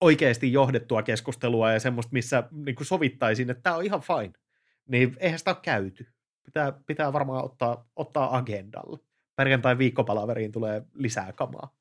[0.01, 4.33] oikeasti johdettua keskustelua ja semmoista, missä niin kuin sovittaisiin, että tämä on ihan fine.
[4.87, 6.07] Niin eihän sitä ole käyty.
[6.45, 8.99] Pitää, pitää varmaan ottaa, ottaa agendalle.
[9.35, 11.80] Perjantai viikkopalaveriin tulee lisää kamaa.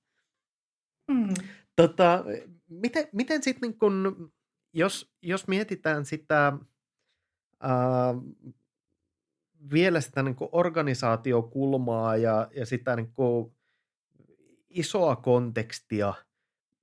[1.10, 1.34] Mm.
[1.76, 2.24] Tota,
[2.68, 4.32] miten miten sitten, niin
[4.72, 6.52] jos, jos mietitään sitä
[7.60, 8.14] ää,
[9.72, 13.12] vielä sitä niin organisaatiokulmaa ja, ja sitä niin
[14.70, 16.14] isoa kontekstia,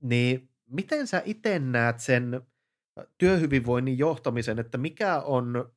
[0.02, 2.42] niin miten sä itse näet sen
[3.18, 5.72] työhyvinvoinnin johtamisen, että mikä on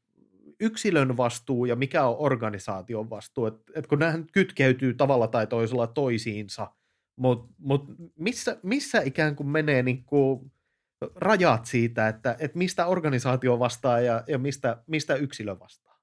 [0.60, 5.86] yksilön vastuu ja mikä on organisaation vastuu, että et kun nämä kytkeytyy tavalla tai toisella
[5.86, 6.72] toisiinsa,
[7.20, 7.84] mutta mut
[8.16, 10.52] missä, missä ikään kuin menee niin kuin
[11.14, 15.98] rajat siitä, että, että mistä organisaatio vastaa ja, ja mistä, mistä yksilö vastaa?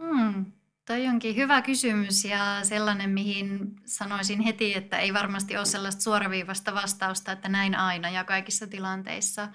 [0.00, 0.44] Hmm,
[0.86, 6.74] toi onkin hyvä kysymys ja sellainen, mihin sanoisin heti, että ei varmasti ole sellaista suoraviivasta
[6.74, 9.48] vastausta, että näin aina ja kaikissa tilanteissa–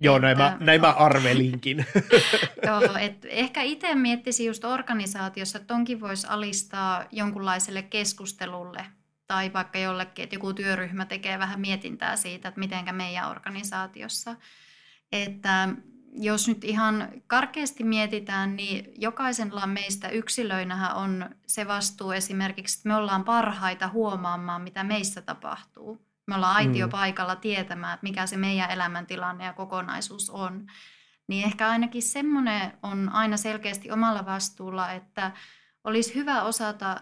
[0.00, 1.86] Joo, näin, mä, näin mä arvelinkin.
[2.66, 8.86] Joo, et ehkä itse miettisin just organisaatiossa, että tonkin voisi alistaa jonkunlaiselle keskustelulle
[9.32, 14.36] tai vaikka jollekin, että joku työryhmä tekee vähän mietintää siitä, että mitenkä meidän organisaatiossa.
[15.12, 15.68] Että
[16.12, 22.94] jos nyt ihan karkeasti mietitään, niin jokaisella meistä yksilöinähän on se vastuu esimerkiksi, että me
[22.94, 26.06] ollaan parhaita huomaamaan, mitä meissä tapahtuu.
[26.26, 26.90] Me ollaan aitio mm.
[26.90, 30.66] paikalla tietämään, että mikä se meidän elämäntilanne ja kokonaisuus on.
[31.28, 35.32] Niin ehkä ainakin semmoinen on aina selkeästi omalla vastuulla, että
[35.84, 37.00] olisi hyvä osata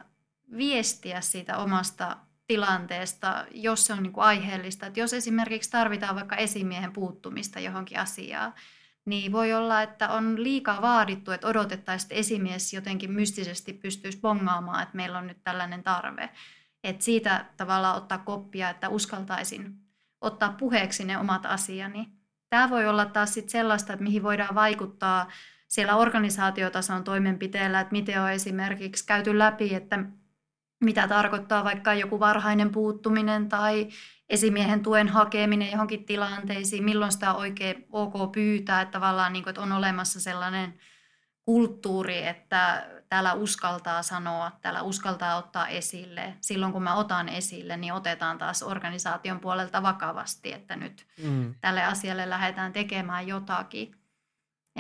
[0.56, 4.86] viestiä siitä omasta tilanteesta, jos se on niin kuin aiheellista.
[4.86, 8.54] Että jos esimerkiksi tarvitaan vaikka esimiehen puuttumista johonkin asiaan,
[9.04, 14.82] niin voi olla, että on liikaa vaadittu, että odotettaisiin, että esimies jotenkin mystisesti pystyisi bongaamaan,
[14.82, 16.30] että meillä on nyt tällainen tarve.
[16.84, 19.74] Että siitä tavallaan ottaa koppia, että uskaltaisin
[20.20, 22.08] ottaa puheeksi ne omat asiani.
[22.50, 25.28] Tämä voi olla taas sit sellaista, että mihin voidaan vaikuttaa
[25.68, 30.04] siellä organisaatiotason toimenpiteellä, että miten on esimerkiksi käyty läpi, että
[30.80, 33.88] mitä tarkoittaa vaikka joku varhainen puuttuminen tai
[34.28, 39.50] esimiehen tuen hakeminen johonkin tilanteisiin, milloin sitä on oikein ok pyytää, että tavallaan niin kuin,
[39.50, 40.74] että on olemassa sellainen
[41.44, 46.34] kulttuuri, että täällä uskaltaa sanoa, täällä uskaltaa ottaa esille.
[46.40, 51.54] Silloin kun mä otan esille, niin otetaan taas organisaation puolelta vakavasti, että nyt mm.
[51.60, 53.99] tälle asialle lähdetään tekemään jotakin.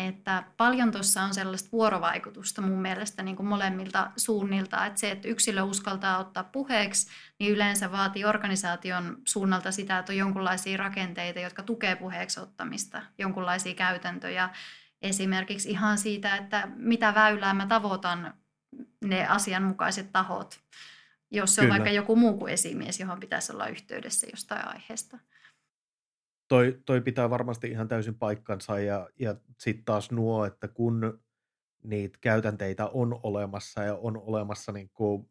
[0.08, 5.28] Että paljon tuossa on sellaista vuorovaikutusta mun mielestä niin kuin molemmilta suunnilta, että se, että
[5.28, 11.62] yksilö uskaltaa ottaa puheeksi, niin yleensä vaatii organisaation suunnalta sitä, että on jonkinlaisia rakenteita, jotka
[11.62, 14.50] tukee puheeksi ottamista, jonkinlaisia käytäntöjä,
[15.02, 18.34] esimerkiksi ihan siitä, että mitä väylää mä tavoitan
[19.04, 20.60] ne asianmukaiset tahot,
[21.30, 21.74] jos se Kyllä.
[21.74, 25.18] on vaikka joku muu kuin esimies, johon pitäisi olla yhteydessä jostain aiheesta.
[26.50, 31.20] Toi, toi pitää varmasti ihan täysin paikkansa ja, ja sitten taas nuo, että kun
[31.82, 35.30] niitä käytänteitä on olemassa ja on olemassa niin kuin,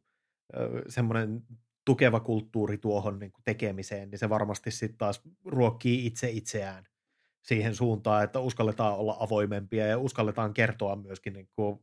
[0.88, 1.44] semmoinen
[1.86, 6.86] tukeva kulttuuri tuohon niin kuin tekemiseen, niin se varmasti sitten taas ruokkii itse itseään
[7.42, 11.80] siihen suuntaan, että uskalletaan olla avoimempia ja uskalletaan kertoa myöskin niin kuin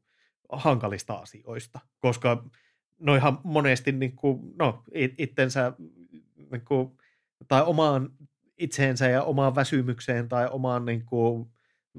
[0.53, 2.45] hankalista asioista, koska
[3.01, 4.83] noihan monesti niin kuin, no,
[5.19, 5.73] itsensä
[6.51, 6.99] niin kuin,
[7.49, 8.11] tai omaan
[8.59, 11.51] itseensä ja omaan väsymykseen tai omaan niin kuin,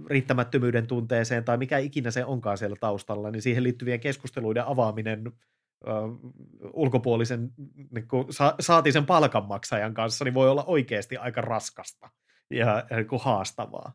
[0.10, 5.32] riittämättömyyden tunteeseen tai mikä ikinä se onkaan siellä taustalla, niin siihen liittyvien keskusteluiden avaaminen
[5.88, 5.91] ö,
[6.74, 7.52] ulkopuolisen
[7.91, 12.10] niin kuin, sa, saati sen palkanmaksajan kanssa, niin voi olla oikeasti aika raskasta
[12.50, 13.93] ja, niin kuin haastavaa.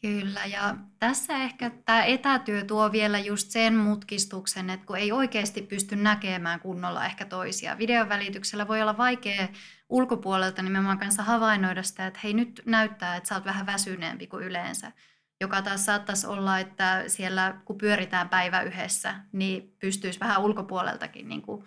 [0.00, 5.62] Kyllä, ja tässä ehkä tämä etätyö tuo vielä just sen mutkistuksen, että kun ei oikeasti
[5.62, 7.78] pysty näkemään kunnolla ehkä toisia.
[7.78, 9.48] Videon välityksellä voi olla vaikea
[9.92, 14.44] ulkopuolelta nimenomaan kanssa havainnoida sitä, että hei nyt näyttää, että sä oot vähän väsyneempi kuin
[14.44, 14.92] yleensä.
[15.40, 21.42] Joka taas saattaisi olla, että siellä kun pyöritään päivä yhdessä, niin pystyisi vähän ulkopuoleltakin niin
[21.42, 21.64] kuin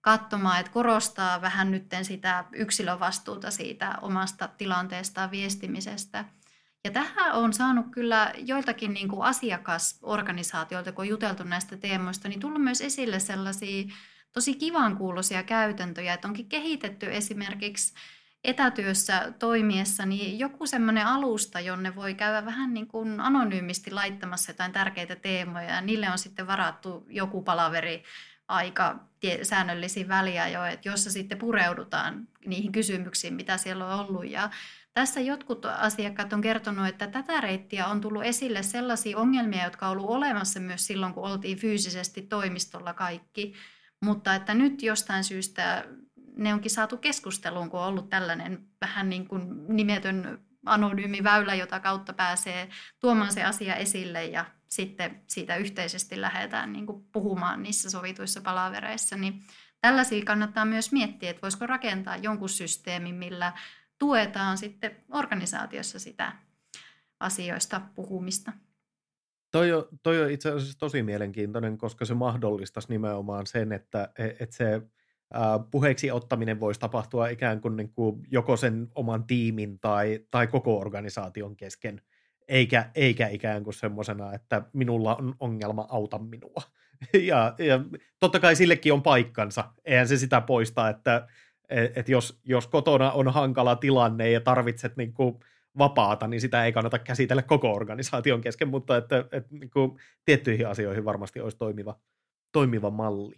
[0.00, 6.24] katsomaan, että korostaa vähän nytten sitä yksilövastuuta siitä omasta tilanteestaan viestimisestä.
[6.84, 12.40] Ja tähän on saanut kyllä joiltakin niin kuin asiakasorganisaatioilta, kun on juteltu näistä teemoista, niin
[12.40, 13.84] tullut myös esille sellaisia
[14.36, 17.94] tosi kivan kuuloisia käytäntöjä, että onkin kehitetty esimerkiksi
[18.44, 24.72] etätyössä toimiessa niin joku semmoinen alusta, jonne voi käydä vähän niin kuin anonyymisti laittamassa jotain
[24.72, 28.04] tärkeitä teemoja ja niille on sitten varattu joku palaveri
[28.48, 28.98] aika
[29.42, 34.30] säännöllisiin väliajoin, jossa sitten pureudutaan niihin kysymyksiin, mitä siellä on ollut.
[34.30, 34.50] Ja
[34.92, 39.92] tässä jotkut asiakkaat on kertonut, että tätä reittiä on tullut esille sellaisia ongelmia, jotka on
[39.92, 43.54] ollut olemassa myös silloin, kun oltiin fyysisesti toimistolla kaikki,
[44.04, 45.84] mutta että nyt jostain syystä
[46.36, 51.80] ne onkin saatu keskusteluun, kun on ollut tällainen vähän niin kuin nimetön anonyymi väylä, jota
[51.80, 52.68] kautta pääsee
[53.00, 59.16] tuomaan se asia esille ja sitten siitä yhteisesti lähdetään niin kuin puhumaan niissä sovituissa palavereissa.
[59.16, 59.42] Niin
[59.80, 63.52] tällaisia kannattaa myös miettiä, että voisiko rakentaa jonkun systeemin, millä
[63.98, 66.32] tuetaan sitten organisaatiossa sitä
[67.20, 68.52] asioista puhumista.
[69.56, 74.24] Toi on, toi on itse asiassa tosi mielenkiintoinen, koska se mahdollistaisi nimenomaan sen, että, e,
[74.24, 74.82] että se
[75.70, 80.78] puheeksi ottaminen voisi tapahtua ikään kuin, niin kuin joko sen oman tiimin tai, tai koko
[80.78, 82.00] organisaation kesken,
[82.48, 86.62] eikä, eikä ikään kuin semmoisena, että minulla on ongelma, auta minua.
[87.12, 87.80] Ja, ja
[88.20, 91.26] totta kai sillekin on paikkansa, eihän se sitä poista, että
[91.68, 95.38] et, et jos, jos kotona on hankala tilanne ja tarvitset niin kuin
[95.78, 100.68] vapaata, niin sitä ei kannata käsitellä koko organisaation kesken, mutta että, että niin kuin tiettyihin
[100.68, 102.00] asioihin varmasti olisi toimiva,
[102.52, 103.34] toimiva malli.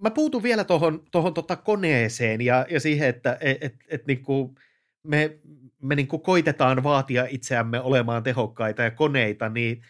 [0.00, 4.54] Mä puutun vielä tuohon tohon tota koneeseen ja, ja siihen, että et, et, et niinku
[5.02, 5.38] me,
[5.82, 9.82] me niinku koitetaan vaatia itseämme olemaan tehokkaita ja koneita, niin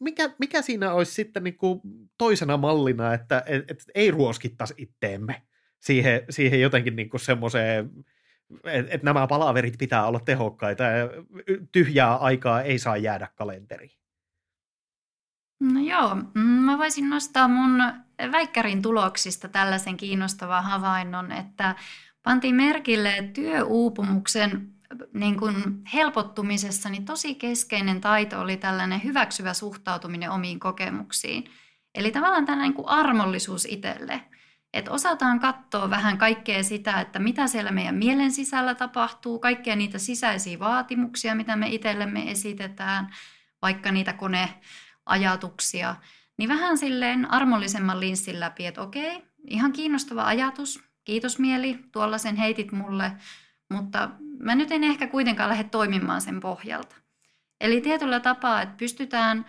[0.00, 1.82] mikä, mikä siinä olisi sitten niinku
[2.18, 5.42] toisena mallina, että et, et ei ruoskittaisi itteemme
[5.80, 7.90] siihen, siihen jotenkin niinku semmoiseen,
[8.64, 11.08] että et nämä palaverit pitää olla tehokkaita ja
[11.72, 13.98] tyhjää aikaa ei saa jäädä kalenteriin.
[15.60, 17.82] No joo, mm, mä voisin nostaa mun
[18.32, 21.74] väikkärin tuloksista tällaisen kiinnostavan havainnon, että
[22.22, 24.72] pantiin merkille työuupumuksen
[25.14, 25.54] niin kuin
[25.94, 31.44] helpottumisessa niin tosi keskeinen taito oli tällainen hyväksyvä suhtautuminen omiin kokemuksiin.
[31.94, 34.22] Eli tavallaan tällainen niin kuin armollisuus itselle.
[34.78, 39.98] Että osataan katsoa vähän kaikkea sitä, että mitä siellä meidän mielen sisällä tapahtuu, kaikkia niitä
[39.98, 43.14] sisäisiä vaatimuksia, mitä me itsellemme esitetään,
[43.62, 45.96] vaikka niitä koneajatuksia–
[46.38, 52.36] niin vähän silleen armollisemman linssin läpi, että okei, ihan kiinnostava ajatus, kiitos mieli, tuolla sen
[52.36, 53.12] heitit mulle,
[53.70, 56.96] mutta mä nyt en ehkä kuitenkaan lähde toimimaan sen pohjalta.
[57.60, 59.46] Eli tietyllä tapaa, että pystytään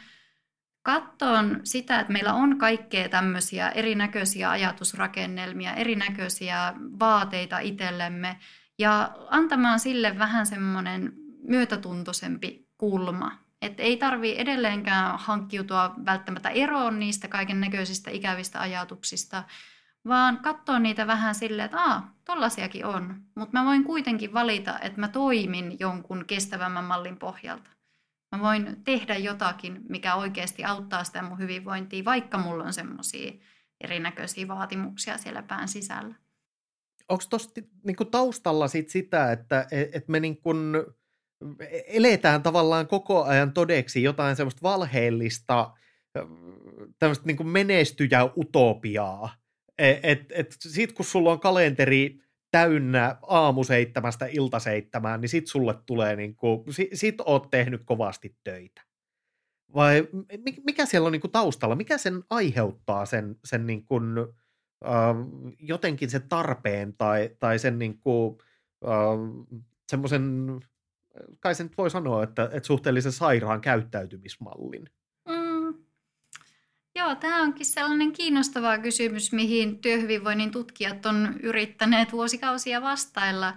[0.88, 8.38] katsoon sitä, että meillä on kaikkea tämmöisiä erinäköisiä ajatusrakennelmia, erinäköisiä vaateita itsellemme
[8.80, 17.28] ja antamaan sille vähän semmoinen myötätuntoisempi kulma että ei tarvi edelleenkään hankkiutua välttämättä eroon niistä
[17.28, 19.44] kaiken näköisistä ikävistä ajatuksista,
[20.08, 25.00] vaan katsoa niitä vähän silleen, että aa, tollasiakin on, mutta mä voin kuitenkin valita, että
[25.00, 27.77] mä toimin jonkun kestävämmän mallin pohjalta.
[28.36, 33.32] Mä voin tehdä jotakin, mikä oikeasti auttaa sitä mun hyvinvointia, vaikka mulla on semmoisia
[33.82, 36.16] erinäköisiä vaatimuksia siellä pään sisällä.
[37.10, 37.50] Onko tuossa
[37.86, 40.50] niinku taustalla sit sitä, että et me niinku
[41.88, 45.74] eletään tavallaan koko ajan todeksi jotain semmoista valheellista,
[47.00, 49.36] tämmöistä niin kuin menestyjä utopiaa.
[49.78, 52.20] Et, et, et sit kun sulla on kalenteri
[52.52, 58.36] täynnä aamu seitsemästä ilta seitsemään, niin sit sulle tulee, niin kuin, sit, oot tehnyt kovasti
[58.44, 58.82] töitä.
[59.76, 60.08] Vai
[60.66, 61.76] mikä siellä on niin kuin taustalla?
[61.76, 64.04] Mikä sen aiheuttaa sen, sen niin kuin,
[64.86, 65.16] äh,
[65.60, 68.38] jotenkin sen tarpeen tai, tai sen niin kuin,
[68.86, 69.54] äh,
[69.88, 70.60] semmoisen
[71.40, 74.90] kai sen voi sanoa, että, että suhteellisen sairaan käyttäytymismallin.
[76.98, 83.54] Joo, tämä onkin sellainen kiinnostava kysymys, mihin työhyvinvoinnin tutkijat on yrittäneet vuosikausia vastailla.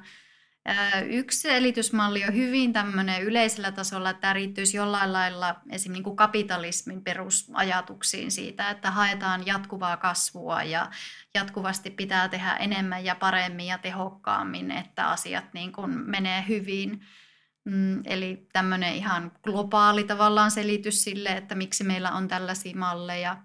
[1.06, 6.16] Yksi selitysmalli on hyvin tämmöinen yleisellä tasolla, että tämä riittyisi jollain lailla esimerkiksi niin kuin
[6.16, 10.90] kapitalismin perusajatuksiin siitä, että haetaan jatkuvaa kasvua ja
[11.34, 17.00] jatkuvasti pitää tehdä enemmän ja paremmin ja tehokkaammin, että asiat niin kuin menee hyvin.
[17.64, 23.36] Mm, eli tämmöinen ihan globaali tavallaan selitys sille, että miksi meillä on tällaisia malleja.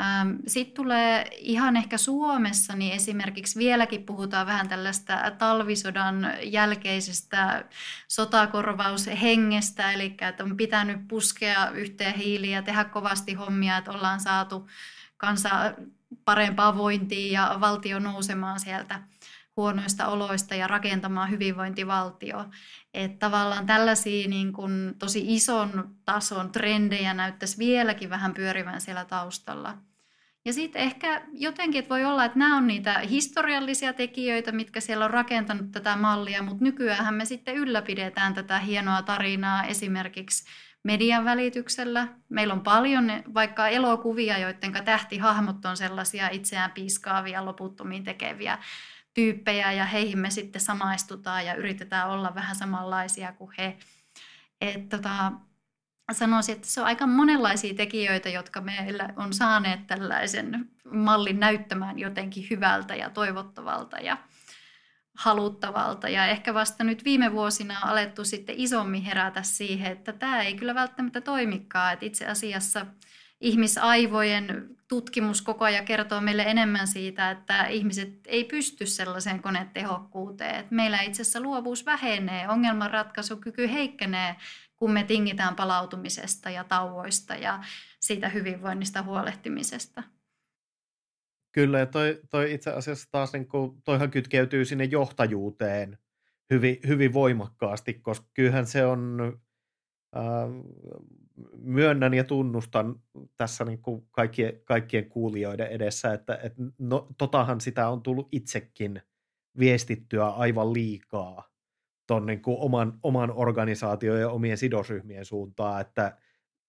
[0.00, 7.64] Ähm, Sitten tulee ihan ehkä Suomessa, niin esimerkiksi vieläkin puhutaan vähän tällaista talvisodan jälkeisestä
[8.08, 14.68] sotakorvaushengestä, eli että on pitänyt puskea yhteen hiiliä tehdä kovasti hommia, että ollaan saatu
[15.16, 15.50] kansa
[16.24, 19.02] parempaa vointia ja valtio nousemaan sieltä
[19.56, 22.44] huonoista oloista ja rakentamaan hyvinvointivaltio.
[22.94, 29.78] Että tavallaan tällaisia niin kuin tosi ison tason trendejä näyttäisi vieläkin vähän pyörivän siellä taustalla.
[30.44, 35.04] Ja sitten ehkä jotenkin, että voi olla, että nämä on niitä historiallisia tekijöitä, mitkä siellä
[35.04, 40.44] on rakentanut tätä mallia, mutta nykyään me sitten ylläpidetään tätä hienoa tarinaa esimerkiksi
[40.84, 42.08] median välityksellä.
[42.28, 48.58] Meillä on paljon vaikka elokuvia, joiden tähtihahmot on sellaisia itseään piiskaavia, loputtomiin tekeviä
[49.14, 53.78] tyyppejä ja heihin me sitten samaistutaan ja yritetään olla vähän samanlaisia kuin he.
[54.60, 55.32] Et tota,
[56.12, 62.46] sanoisin, että se on aika monenlaisia tekijöitä, jotka meillä on saaneet tällaisen mallin näyttämään jotenkin
[62.50, 64.16] hyvältä ja toivottavalta ja
[65.14, 66.08] haluttavalta.
[66.08, 70.54] Ja ehkä vasta nyt viime vuosina on alettu sitten isommin herätä siihen, että tämä ei
[70.54, 71.92] kyllä välttämättä toimikaan.
[71.92, 72.86] Että itse asiassa
[73.42, 80.54] ihmisaivojen tutkimus koko ajan kertoo meille enemmän siitä, että ihmiset ei pysty sellaiseen konetehokkuuteen.
[80.54, 84.36] Että meillä itse asiassa luovuus vähenee, ongelmanratkaisukyky heikkenee,
[84.76, 87.60] kun me tingitään palautumisesta ja tauoista ja
[88.00, 90.02] siitä hyvinvoinnista huolehtimisesta.
[91.52, 95.98] Kyllä, ja toi, toi itse asiassa taas, niin kuin, toihan kytkeytyy sinne johtajuuteen
[96.50, 99.20] hyvin, hyvin voimakkaasti, koska kyllähän se on,
[100.16, 100.22] äh,
[101.58, 103.00] myönnän ja tunnustan
[103.36, 109.02] tässä niin kuin kaikkien, kaikkien kuulijoiden edessä, että et, no, totahan sitä on tullut itsekin
[109.58, 111.48] viestittyä aivan liikaa
[112.06, 116.16] ton niin kuin oman, oman organisaation ja omien sidosryhmien suuntaan, että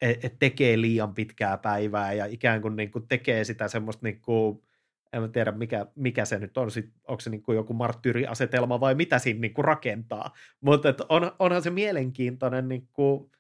[0.02, 4.22] et, et tekee liian pitkää päivää ja ikään kuin, niin kuin tekee sitä semmoista niin
[4.22, 4.64] kuin,
[5.14, 6.70] en tiedä mikä, mikä se nyt on,
[7.08, 11.62] onko se niin kuin joku marttyyriasetelma vai mitä siinä niin kuin rakentaa, mutta on, onhan
[11.62, 13.32] se mielenkiintoinen niin kuin,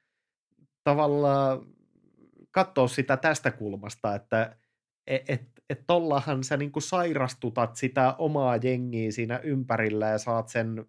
[0.84, 1.66] tavallaan
[2.52, 4.56] katsoa sitä tästä kulmasta, että
[5.08, 10.50] et, et, et tollahan sä niin kuin sairastutat sitä omaa jengiä siinä ympärillä ja saat
[10.50, 10.86] sen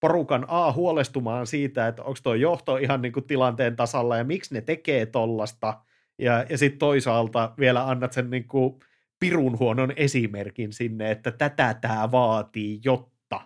[0.00, 4.54] porukan A huolestumaan siitä, että onko tuo johto ihan niin kuin tilanteen tasalla ja miksi
[4.54, 5.80] ne tekee tollasta,
[6.18, 8.80] ja, ja sitten toisaalta vielä annat sen niin kuin
[9.20, 13.40] pirun huonon esimerkin sinne, että tätä tämä vaatii, jotta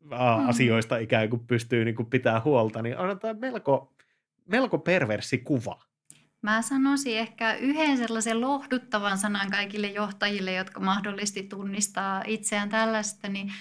[0.00, 0.48] mm.
[0.48, 3.95] asioista ikään kuin pystyy niin kuin pitää huolta, niin on tämä melko,
[4.46, 5.82] melko perversi kuva.
[6.42, 13.52] Mä sanoisin ehkä yhden sellaisen lohduttavan sanan kaikille johtajille, jotka mahdollisesti tunnistaa itseään tällaista, niin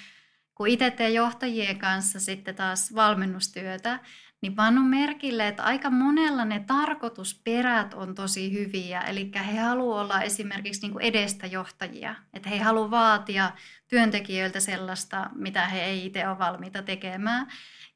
[0.56, 4.00] kun itse teen johtajien kanssa sitten taas valmennustyötä,
[4.42, 9.02] niin pannut merkille, että aika monella ne tarkoitusperät on tosi hyviä.
[9.02, 12.16] Eli he haluavat olla esimerkiksi niin edestä johtajia.
[12.34, 13.52] Että he haluavat vaatia
[13.88, 17.48] työntekijöiltä sellaista, mitä he ei itse ole valmiita tekemään.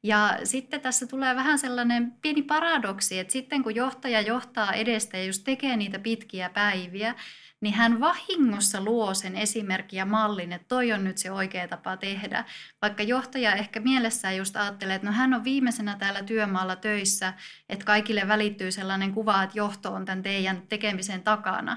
[0.02, 5.24] Ja sitten tässä tulee vähän sellainen pieni paradoksi, että sitten kun johtaja johtaa edestä ja
[5.24, 7.14] just tekee niitä pitkiä päiviä,
[7.60, 11.96] niin hän vahingossa luo sen esimerkin ja mallin, että toi on nyt se oikea tapa
[11.96, 12.44] tehdä.
[12.82, 17.34] Vaikka johtaja ehkä mielessään just ajattelee, että no hän on viimeisenä täällä työmaalla töissä,
[17.68, 21.76] että kaikille välittyy sellainen kuva, että johto on tämän teidän tekemisen takana.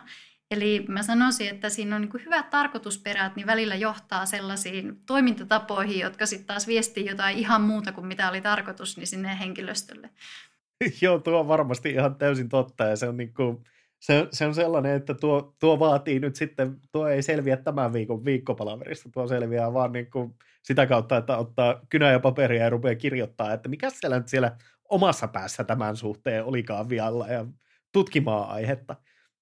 [0.53, 6.25] Eli mä sanoisin, että siinä on niin hyvät tarkoitusperät, niin välillä johtaa sellaisiin toimintatapoihin, jotka
[6.25, 10.09] sitten taas viestii jotain ihan muuta kuin mitä oli tarkoitus niin sinne henkilöstölle.
[11.01, 13.63] Joo, tuo on varmasti ihan täysin totta ja se on niin kuin
[13.99, 18.25] se, se on sellainen, että tuo, tuo vaatii nyt sitten, tuo ei selviä tämän viikon
[18.25, 22.95] viikkopalaverista, tuo selviää vaan niin kuin sitä kautta, että ottaa kynä ja paperia ja rupeaa
[22.95, 24.57] kirjoittaa, että mikä siellä nyt siellä
[24.89, 27.45] omassa päässä tämän suhteen olikaan vialla ja
[27.91, 28.95] tutkimaan aihetta.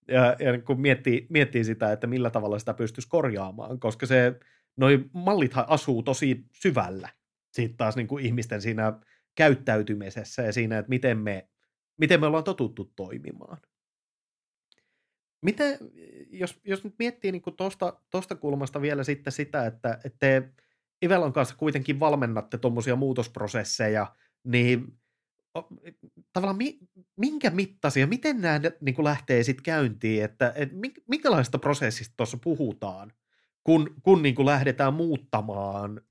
[0.07, 4.39] Ja, ja niin kun miettii, miettii sitä, että millä tavalla sitä pystyisi korjaamaan, koska se,
[4.77, 7.09] noi mallithan asuu tosi syvällä
[7.51, 8.99] sitten taas niin kuin ihmisten siinä
[9.35, 11.49] käyttäytymisessä ja siinä, että miten me,
[11.97, 13.57] miten me ollaan totuttu toimimaan.
[15.41, 15.77] Miten,
[16.29, 20.49] jos, jos nyt miettii niin tuosta tosta kulmasta vielä sitten sitä, että, että te
[21.05, 25.00] Ivelon kanssa kuitenkin valmennatte tuommoisia muutosprosesseja, niin
[26.33, 26.79] tavallaan mi,
[27.17, 30.75] minkä mittaisia, miten nämä niin kuin lähtee sitten käyntiin, että, että
[31.07, 33.11] minkälaista prosessista tuossa puhutaan,
[33.63, 36.01] kun, kun niin kuin lähdetään muuttamaan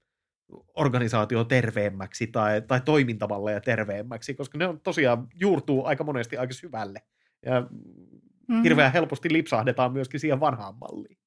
[0.76, 7.02] organisaatio terveemmäksi tai, tai toimintamalleja terveemmäksi, koska ne on tosiaan juurtuu aika monesti aika syvälle.
[7.46, 8.62] Ja mm-hmm.
[8.62, 11.18] hirveän helposti lipsahdetaan myöskin siihen vanhaan malliin.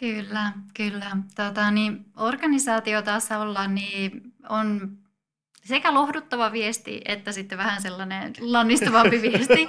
[0.00, 1.16] Kyllä, kyllä.
[1.36, 4.98] Tota, niin, organisaatiotasolla niin on
[5.64, 9.66] sekä lohduttava viesti että sitten vähän sellainen lannistavampi viesti.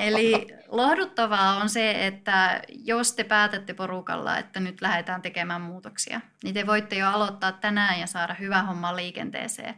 [0.00, 6.54] Eli lohduttavaa on se, että jos te päätätte porukalla, että nyt lähdetään tekemään muutoksia, niin
[6.54, 9.74] te voitte jo aloittaa tänään ja saada hyvä homma liikenteeseen.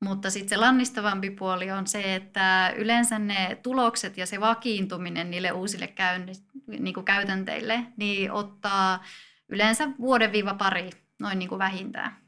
[0.00, 5.52] Mutta sitten se lannistavampi puoli on se, että yleensä ne tulokset ja se vakiintuminen niille
[5.52, 6.32] uusille käynni,
[6.66, 9.04] niin kuin käytänteille niin ottaa
[9.48, 12.21] yleensä vuoden viiva pari noin niin kuin vähintään.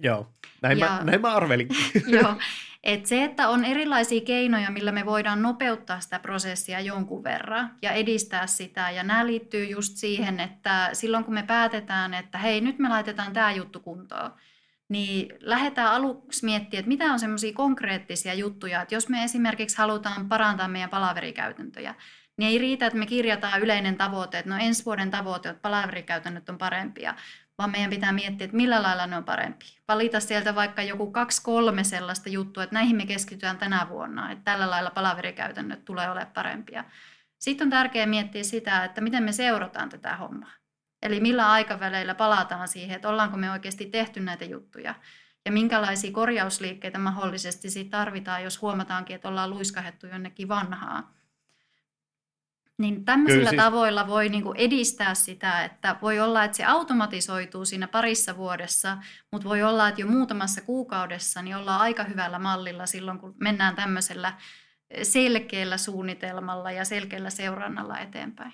[0.00, 0.32] Joo,
[0.62, 1.68] näin, ja, mä, näin mä arvelin.
[2.20, 2.34] joo,
[2.82, 7.92] et se, että on erilaisia keinoja, millä me voidaan nopeuttaa sitä prosessia jonkun verran ja
[7.92, 8.90] edistää sitä.
[8.90, 13.32] Ja nämä liittyy just siihen, että silloin kun me päätetään, että hei, nyt me laitetaan
[13.32, 14.30] tämä juttu kuntoon,
[14.88, 20.28] niin lähdetään aluksi miettimään, että mitä on semmoisia konkreettisia juttuja, että jos me esimerkiksi halutaan
[20.28, 21.94] parantaa meidän palaverikäytäntöjä,
[22.36, 26.48] niin ei riitä, että me kirjataan yleinen tavoite, että no ensi vuoden tavoite, että palaverikäytännöt
[26.48, 27.14] on parempia,
[27.58, 29.68] vaan meidän pitää miettiä, että millä lailla ne on parempia.
[29.88, 34.44] Valita sieltä vaikka joku kaksi, kolme sellaista juttua, että näihin me keskitytään tänä vuonna, että
[34.44, 36.84] tällä lailla palaverikäytännöt tulee olemaan parempia.
[37.38, 40.52] Sitten on tärkeää miettiä sitä, että miten me seurataan tätä hommaa.
[41.02, 44.94] Eli millä aikaväleillä palataan siihen, että ollaanko me oikeasti tehty näitä juttuja.
[45.44, 51.17] Ja minkälaisia korjausliikkeitä mahdollisesti siitä tarvitaan, jos huomataankin, että ollaan luiskahettu jonnekin vanhaa.
[52.78, 53.62] Niin tämmöisillä siis...
[53.62, 58.98] tavoilla voi niin edistää sitä, että voi olla, että se automatisoituu siinä parissa vuodessa,
[59.32, 63.76] mutta voi olla, että jo muutamassa kuukaudessa niin ollaan aika hyvällä mallilla silloin, kun mennään
[63.76, 64.32] tämmöisellä
[65.02, 68.52] selkeällä suunnitelmalla ja selkeällä seurannalla eteenpäin.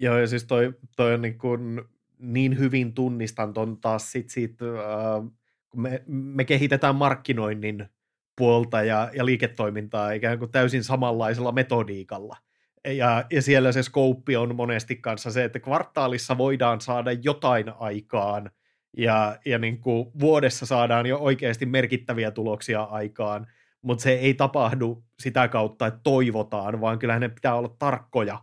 [0.00, 1.82] Joo, ja siis toi, toi on niin, kuin
[2.18, 5.30] niin hyvin tunnistan ton taas sit siitä, äh,
[5.68, 7.88] kun me, me kehitetään markkinoinnin
[8.36, 12.36] puolta ja, ja liiketoimintaa ikään kuin täysin samanlaisella metodiikalla.
[12.96, 18.50] Ja, ja siellä se skouppi on monesti kanssa se, että kvartaalissa voidaan saada jotain aikaan.
[18.96, 23.46] Ja, ja niin kuin vuodessa saadaan jo oikeasti merkittäviä tuloksia aikaan,
[23.82, 28.38] mutta se ei tapahdu sitä kautta, että toivotaan, vaan kyllähän ne pitää olla tarkkoja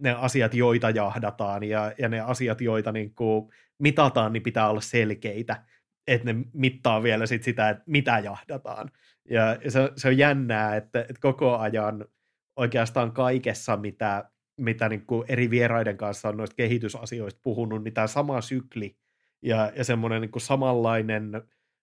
[0.00, 1.62] ne asiat, joita jahdataan.
[1.62, 5.62] Ja, ja ne asiat, joita niin kuin mitataan, niin pitää olla selkeitä,
[6.06, 8.90] että ne mittaa vielä sit sitä, että mitä jahdataan.
[9.30, 12.04] Ja, se, se on jännää, että, että koko ajan
[12.56, 18.06] oikeastaan kaikessa, mitä, mitä niin kuin eri vieraiden kanssa on noista kehitysasioista puhunut, niin tämä
[18.06, 18.96] sama sykli
[19.42, 21.42] ja, ja semmoinen niin samanlainen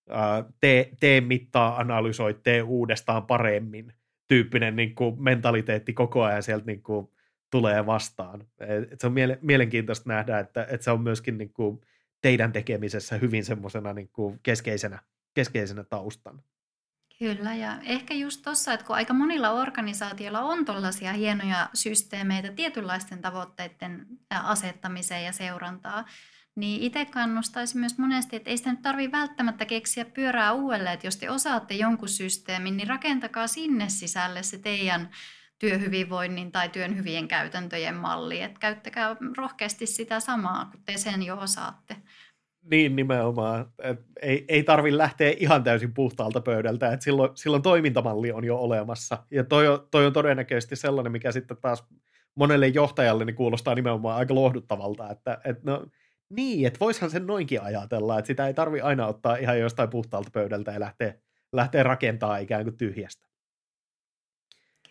[0.09, 3.93] ää, tee, tee mittaa, analysoi, tee uudestaan paremmin
[4.28, 7.07] tyyppinen niin kuin mentaliteetti koko ajan sieltä niin kuin
[7.51, 8.47] tulee vastaan.
[8.91, 11.82] Et se on miele- mielenkiintoista nähdä, että, että se on myöskin niin kuin
[12.21, 14.09] teidän tekemisessä hyvin semmoisena niin
[14.43, 14.99] keskeisenä,
[15.34, 16.43] keskeisenä taustana.
[17.24, 23.21] Kyllä, ja ehkä just tuossa, että kun aika monilla organisaatioilla on tällaisia hienoja systeemeitä tietynlaisten
[23.21, 26.05] tavoitteiden asettamiseen ja seurantaa,
[26.55, 31.07] niin itse kannustaisin myös monesti, että ei sitä nyt tarvitse välttämättä keksiä pyörää uudelleen, että
[31.07, 35.09] jos te osaatte jonkun systeemin, niin rakentakaa sinne sisälle se teidän
[35.59, 38.41] työhyvinvoinnin tai työn hyvien käytäntöjen malli.
[38.41, 41.95] Että käyttäkää rohkeasti sitä samaa, kun te sen jo osaatte.
[42.72, 43.72] Niin nimenomaan.
[43.84, 48.57] Et ei, ei tarvi lähteä ihan täysin puhtaalta pöydältä, että silloin, silloin toimintamalli on jo
[48.57, 49.18] olemassa.
[49.32, 51.84] Ja toi on, toi on todennäköisesti sellainen, mikä sitten taas
[52.36, 55.86] monelle johtajalle niin kuulostaa nimenomaan aika lohduttavalta, että et no,
[56.30, 60.30] niin, että voishan sen noinkin ajatella, että sitä ei tarvi aina ottaa ihan jostain puhtaalta
[60.34, 61.14] pöydältä ja lähteä,
[61.53, 63.28] lähteä rakentamaan ikään kuin tyhjästä.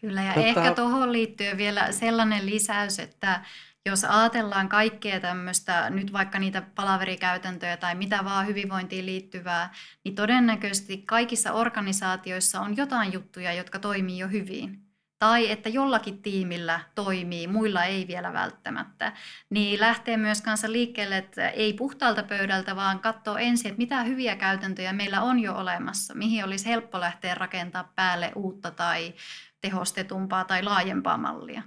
[0.01, 0.49] Kyllä, ja Totta...
[0.49, 3.45] ehkä tuohon liittyy vielä sellainen lisäys, että
[3.87, 9.75] jos ajatellaan kaikkea tämmöistä, nyt vaikka niitä palaverikäytäntöjä tai mitä vaan hyvinvointiin liittyvää,
[10.05, 14.79] niin todennäköisesti kaikissa organisaatioissa on jotain juttuja, jotka toimii jo hyvin.
[15.19, 19.13] Tai että jollakin tiimillä toimii, muilla ei vielä välttämättä.
[19.51, 24.37] Niin lähtee myös kanssa liikkeelle, että ei puhtaalta pöydältä, vaan katsoo ensin, että mitä hyviä
[24.37, 29.15] käytäntöjä meillä on jo olemassa, mihin olisi helppo lähteä rakentaa päälle uutta tai
[29.61, 31.63] tehostetumpaa tai laajempaa mallia.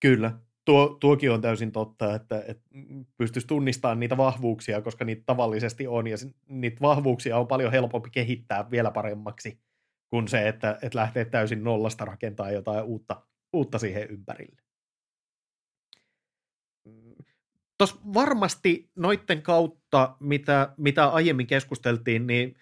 [0.00, 0.32] Kyllä,
[0.64, 2.68] tuo, tuokin on täysin totta, että, että
[3.16, 6.16] pystyisi tunnistamaan niitä vahvuuksia, koska niitä tavallisesti on, ja
[6.48, 9.58] niitä vahvuuksia on paljon helpompi kehittää vielä paremmaksi
[10.10, 14.62] kuin se, että, että lähtee täysin nollasta rakentaa jotain uutta, uutta siihen ympärille.
[17.78, 22.56] Tuossa varmasti noiden kautta, mitä, mitä aiemmin keskusteltiin, niin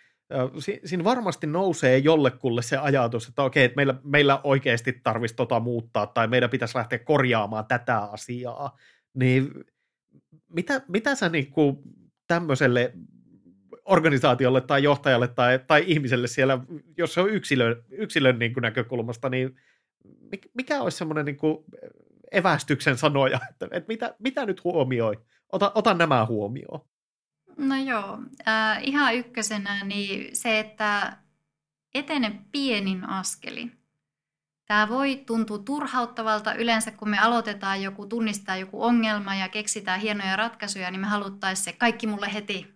[0.85, 6.07] siinä varmasti nousee jollekulle se ajatus, että okei, että meillä, meillä oikeasti tarvitsisi tota muuttaa
[6.07, 8.79] tai meidän pitäisi lähteä korjaamaan tätä asiaa.
[9.15, 9.65] Niin
[10.49, 11.79] mitä, mitä sä niin kuin
[12.27, 12.93] tämmöiselle
[13.85, 16.59] organisaatiolle tai johtajalle tai, tai ihmiselle siellä,
[16.97, 19.57] jos se on yksilö, yksilön niin kuin näkökulmasta, niin
[20.55, 21.39] mikä olisi semmoinen niin
[22.33, 25.19] evästyksen sanoja, että, että mitä, mitä nyt huomioi?
[25.53, 26.81] Ota, ota nämä huomioon.
[27.57, 31.17] No joo, äh, ihan ykkösenä niin se, että
[31.95, 33.79] etene pienin askelin.
[34.67, 40.37] Tämä voi tuntua turhauttavalta yleensä, kun me aloitetaan joku, tunnistaa joku ongelma ja keksitään hienoja
[40.37, 42.75] ratkaisuja, niin me haluttaisiin se kaikki mulle heti.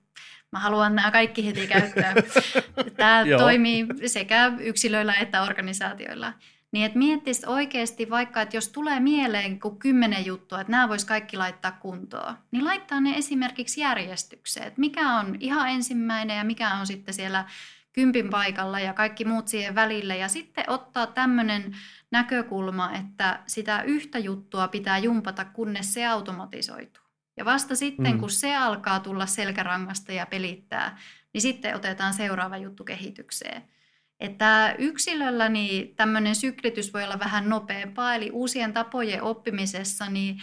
[0.52, 2.14] Mä haluan nämä kaikki heti käyttöön.
[2.96, 6.32] Tämä toimii sekä yksilöillä että organisaatioilla.
[6.76, 11.06] Niin että miettisi oikeasti vaikka, että jos tulee mieleen kuin kymmenen juttua, että nämä voisi
[11.06, 14.66] kaikki laittaa kuntoon, niin laittaa ne esimerkiksi järjestykseen.
[14.66, 17.44] Että mikä on ihan ensimmäinen ja mikä on sitten siellä
[17.92, 20.16] kympin paikalla ja kaikki muut siihen välille.
[20.16, 21.76] Ja sitten ottaa tämmöinen
[22.10, 27.04] näkökulma, että sitä yhtä juttua pitää jumpata, kunnes se automatisoituu.
[27.36, 28.20] Ja vasta sitten, mm.
[28.20, 30.98] kun se alkaa tulla selkärangasta ja pelittää,
[31.32, 33.62] niin sitten otetaan seuraava juttu kehitykseen.
[34.20, 40.38] Että yksilöllä niin tämmöinen syklitys voi olla vähän nopeampaa, eli uusien tapojen oppimisessa niin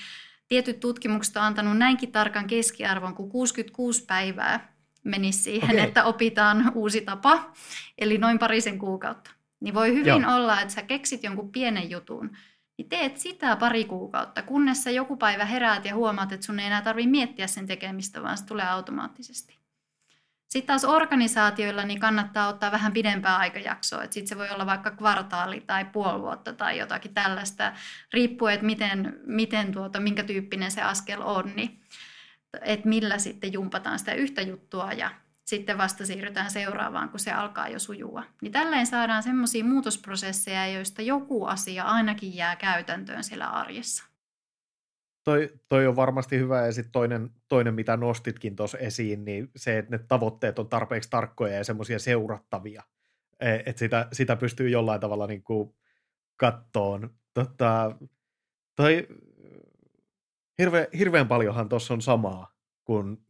[0.47, 5.87] tietyt tutkimukset on antanut näinkin tarkan keskiarvon kuin 66 päivää menisi siihen, okay.
[5.87, 7.51] että opitaan uusi tapa,
[7.97, 9.31] eli noin parisen kuukautta.
[9.59, 10.35] Niin voi hyvin Joo.
[10.35, 12.37] olla, että sä keksit jonkun pienen jutun,
[12.77, 16.65] niin teet sitä pari kuukautta, kunnes sä joku päivä heräät ja huomaat, että sun ei
[16.65, 19.62] enää tarvitse miettiä sen tekemistä, vaan se tulee automaattisesti.
[20.53, 24.01] Sitten taas organisaatioilla niin kannattaa ottaa vähän pidempää aikajaksoa.
[24.01, 27.73] Sitten se voi olla vaikka kvartaali tai puoli vuotta tai jotakin tällaista,
[28.13, 31.81] riippuen, että miten, miten tuota, minkä tyyppinen se askel on, niin
[32.61, 35.11] että millä sitten jumpataan sitä yhtä juttua ja
[35.45, 38.23] sitten vasta siirrytään seuraavaan, kun se alkaa jo sujua.
[38.41, 44.12] Niin tälleen saadaan semmoisia muutosprosesseja, joista joku asia ainakin jää käytäntöön siellä arjessa.
[45.23, 49.77] Toi, toi on varmasti hyvä ja sitten toinen, toinen, mitä nostitkin tuossa esiin, niin se,
[49.77, 52.83] että ne tavoitteet on tarpeeksi tarkkoja ja semmoisia seurattavia,
[53.39, 55.75] e, että sitä, sitä pystyy jollain tavalla niin kuin
[56.37, 57.09] kattoon.
[57.33, 57.95] Tota,
[58.75, 59.07] toi,
[60.59, 62.53] hirve, hirveän paljonhan tuossa on samaa,
[62.83, 63.25] kun,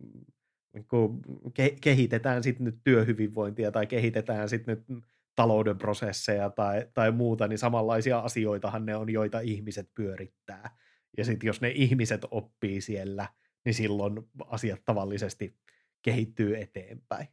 [0.87, 1.21] kun
[1.53, 5.03] ke, kehitetään sitten nyt työhyvinvointia tai kehitetään sitten nyt
[5.35, 10.77] talouden prosesseja tai, tai muuta, niin samanlaisia asioitahan ne on, joita ihmiset pyörittää.
[11.17, 13.27] Ja sitten jos ne ihmiset oppii siellä,
[13.65, 15.57] niin silloin asiat tavallisesti
[16.01, 17.27] kehittyy eteenpäin.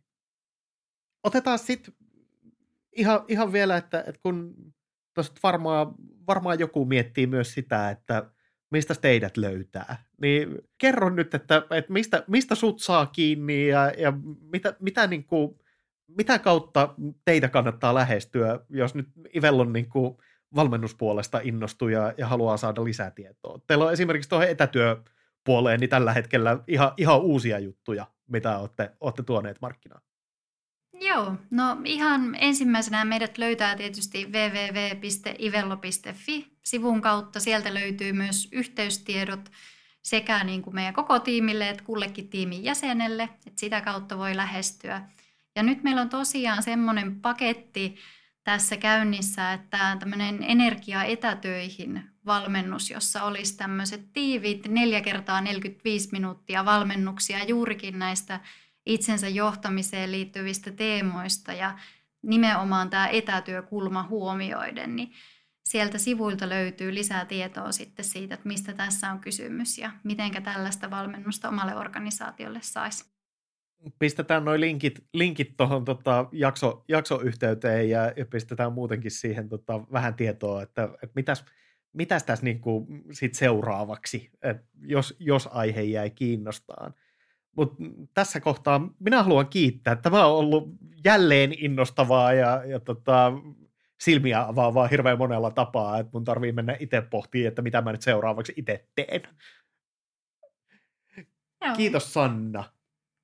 [1.25, 1.95] Otetaan sitten
[2.93, 4.55] ihan, ihan vielä, että, että kun
[5.43, 5.95] varmaan,
[6.27, 8.31] varmaan joku miettii myös sitä, että
[8.71, 14.13] mistä teidät löytää, niin kerro nyt, että, että mistä, mistä sut saa kiinni ja, ja
[14.41, 15.59] mitä, mitä, niin kuin,
[16.09, 20.17] mitä kautta teitä kannattaa lähestyä, jos nyt Ivellon niin kuin,
[20.55, 23.61] valmennuspuolesta innostuu ja, ja haluaa saada lisää tietoa.
[23.67, 29.23] Teillä on esimerkiksi tuohon etätyöpuoleen niin tällä hetkellä ihan, ihan uusia juttuja, mitä olette, olette
[29.23, 30.03] tuoneet markkinaan.
[31.01, 35.37] Joo, no ihan ensimmäisenä meidät löytää tietysti www.ivello.fi
[36.65, 37.41] sivun kautta.
[37.41, 39.51] Sieltä löytyy myös yhteystiedot
[40.03, 45.03] sekä niin kuin meidän koko tiimille että kullekin tiimin jäsenelle, että sitä kautta voi lähestyä.
[45.57, 47.97] Ja nyt meillä on tosiaan semmoinen paketti,
[48.45, 56.65] tässä käynnissä, että tämmöinen energia etätöihin valmennus, jossa olisi tämmöiset tiivit 4 kertaa 45 minuuttia
[56.65, 58.41] valmennuksia juurikin näistä
[58.87, 61.79] itsensä johtamiseen liittyvistä teemoista ja
[62.23, 65.13] nimenomaan tämä etätyökulma huomioiden, niin
[65.65, 70.91] sieltä sivuilta löytyy lisää tietoa sitten siitä, että mistä tässä on kysymys ja miten tällaista
[70.91, 73.20] valmennusta omalle organisaatiolle saisi
[73.99, 80.15] pistetään noin linkit, linkit tuohon tota, jakso, jaksoyhteyteen ja, ja pistetään muutenkin siihen tota, vähän
[80.15, 81.45] tietoa, että, että mitäs,
[81.93, 86.95] mitäs tässä niinku sit seuraavaksi, että jos, jos aihe jäi kiinnostaan.
[87.57, 89.97] Mutta tässä kohtaa minä haluan kiittää.
[89.97, 90.69] Tämä on ollut
[91.05, 93.33] jälleen innostavaa ja, ja tota,
[94.01, 98.03] silmiä avaavaa hirveän monella tapaa, että mun tarvii mennä itse pohtimaan, että mitä mä nyt
[98.03, 99.23] seuraavaksi itse teen.
[101.65, 101.77] Joo.
[101.77, 102.65] Kiitos Sanna.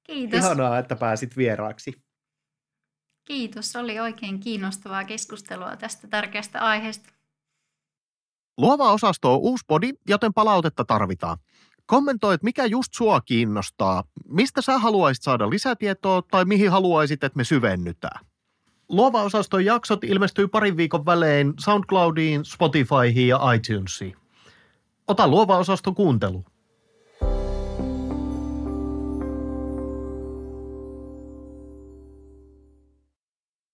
[0.07, 0.39] Kiitos.
[0.39, 1.93] Ihanaa, että pääsit vieraaksi.
[3.25, 7.09] Kiitos, oli oikein kiinnostavaa keskustelua tästä tärkeästä aiheesta.
[8.59, 11.39] Luova osasto on uusi podi, joten palautetta tarvitaan.
[11.87, 17.45] Kommentoit, mikä just sua kiinnostaa, mistä sä haluaisit saada lisätietoa tai mihin haluaisit, että me
[17.45, 18.27] syvennytään.
[18.89, 24.17] Luova osaston jaksot ilmestyy parin viikon välein SoundCloudiin, Spotifyhin ja iTunesiin.
[25.09, 26.45] Ota luova osasto kuuntelu.